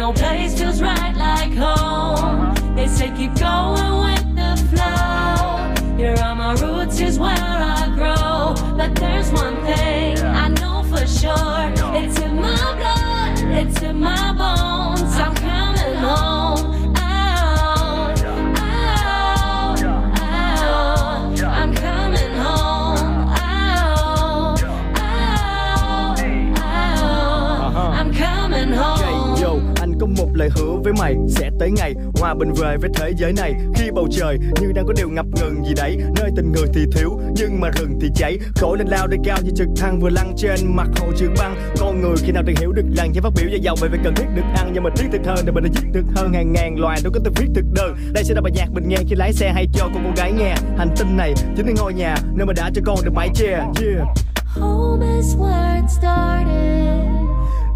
[0.02, 2.74] No place feels right like home.
[2.74, 5.96] They say keep going with the flow.
[5.96, 8.52] Here are my roots, here's where I grow.
[8.76, 11.70] But there's one thing I know for sure.
[11.94, 15.02] It's in my blood, it's in my bones.
[15.20, 16.41] I'm coming home.
[30.92, 33.54] Với mày sẽ tới ngày hòa bình về với thế giới này.
[33.74, 36.86] Khi bầu trời như đang có điều ngập ngừng gì đấy nơi tình người thì
[36.92, 38.38] thiếu nhưng mà rừng thì cháy.
[38.56, 41.56] Khổ lên lao để cao như trực thăng vừa lăn trên mặt hồ trường băng.
[41.80, 43.98] Con người khi nào từng hiểu được làng giải phát biểu và giàu về việc
[44.04, 44.70] cần thiết được ăn.
[44.74, 46.32] Nhưng mà thiết thực hơn để mình đã giết được hơn.
[46.32, 47.96] Hàng ngàn loài đâu có từng viết thực đơn.
[48.12, 50.32] Đây sẽ là bài nhạc mình nghe khi lái xe hay cho con cô gái
[50.32, 50.54] nghe.
[50.78, 53.50] Hành tinh này chính là ngôi nhà nơi mà đã cho con được mái che.
[53.50, 54.06] Yeah.
[54.60, 56.72] Home is where it started.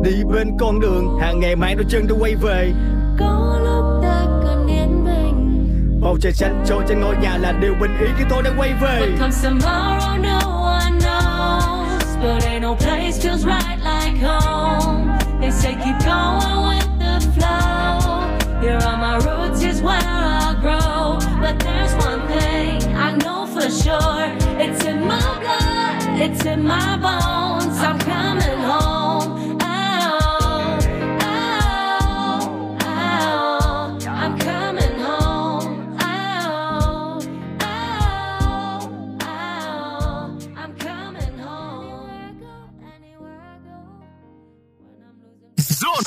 [0.00, 2.72] đi bên con đường hàng ngày mãi đôi chân tôi quay về
[3.18, 5.98] Có lúc ta cần yên bình.
[6.02, 8.72] bầu trời xanh trôi trên ngôi nhà là điều bình ý khi tôi đã quay
[8.80, 12.16] về What comes tomorrow, no one knows.
[12.22, 15.18] But ain't no place feels right like home.
[15.40, 18.22] They say keep going with the flow.
[18.62, 21.18] Here are my roots, here's where I grow.
[21.42, 24.26] But there's one thing I know for sure.
[24.58, 27.65] It's in my blood, it's in my bones.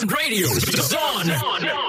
[0.07, 1.88] Radio is on.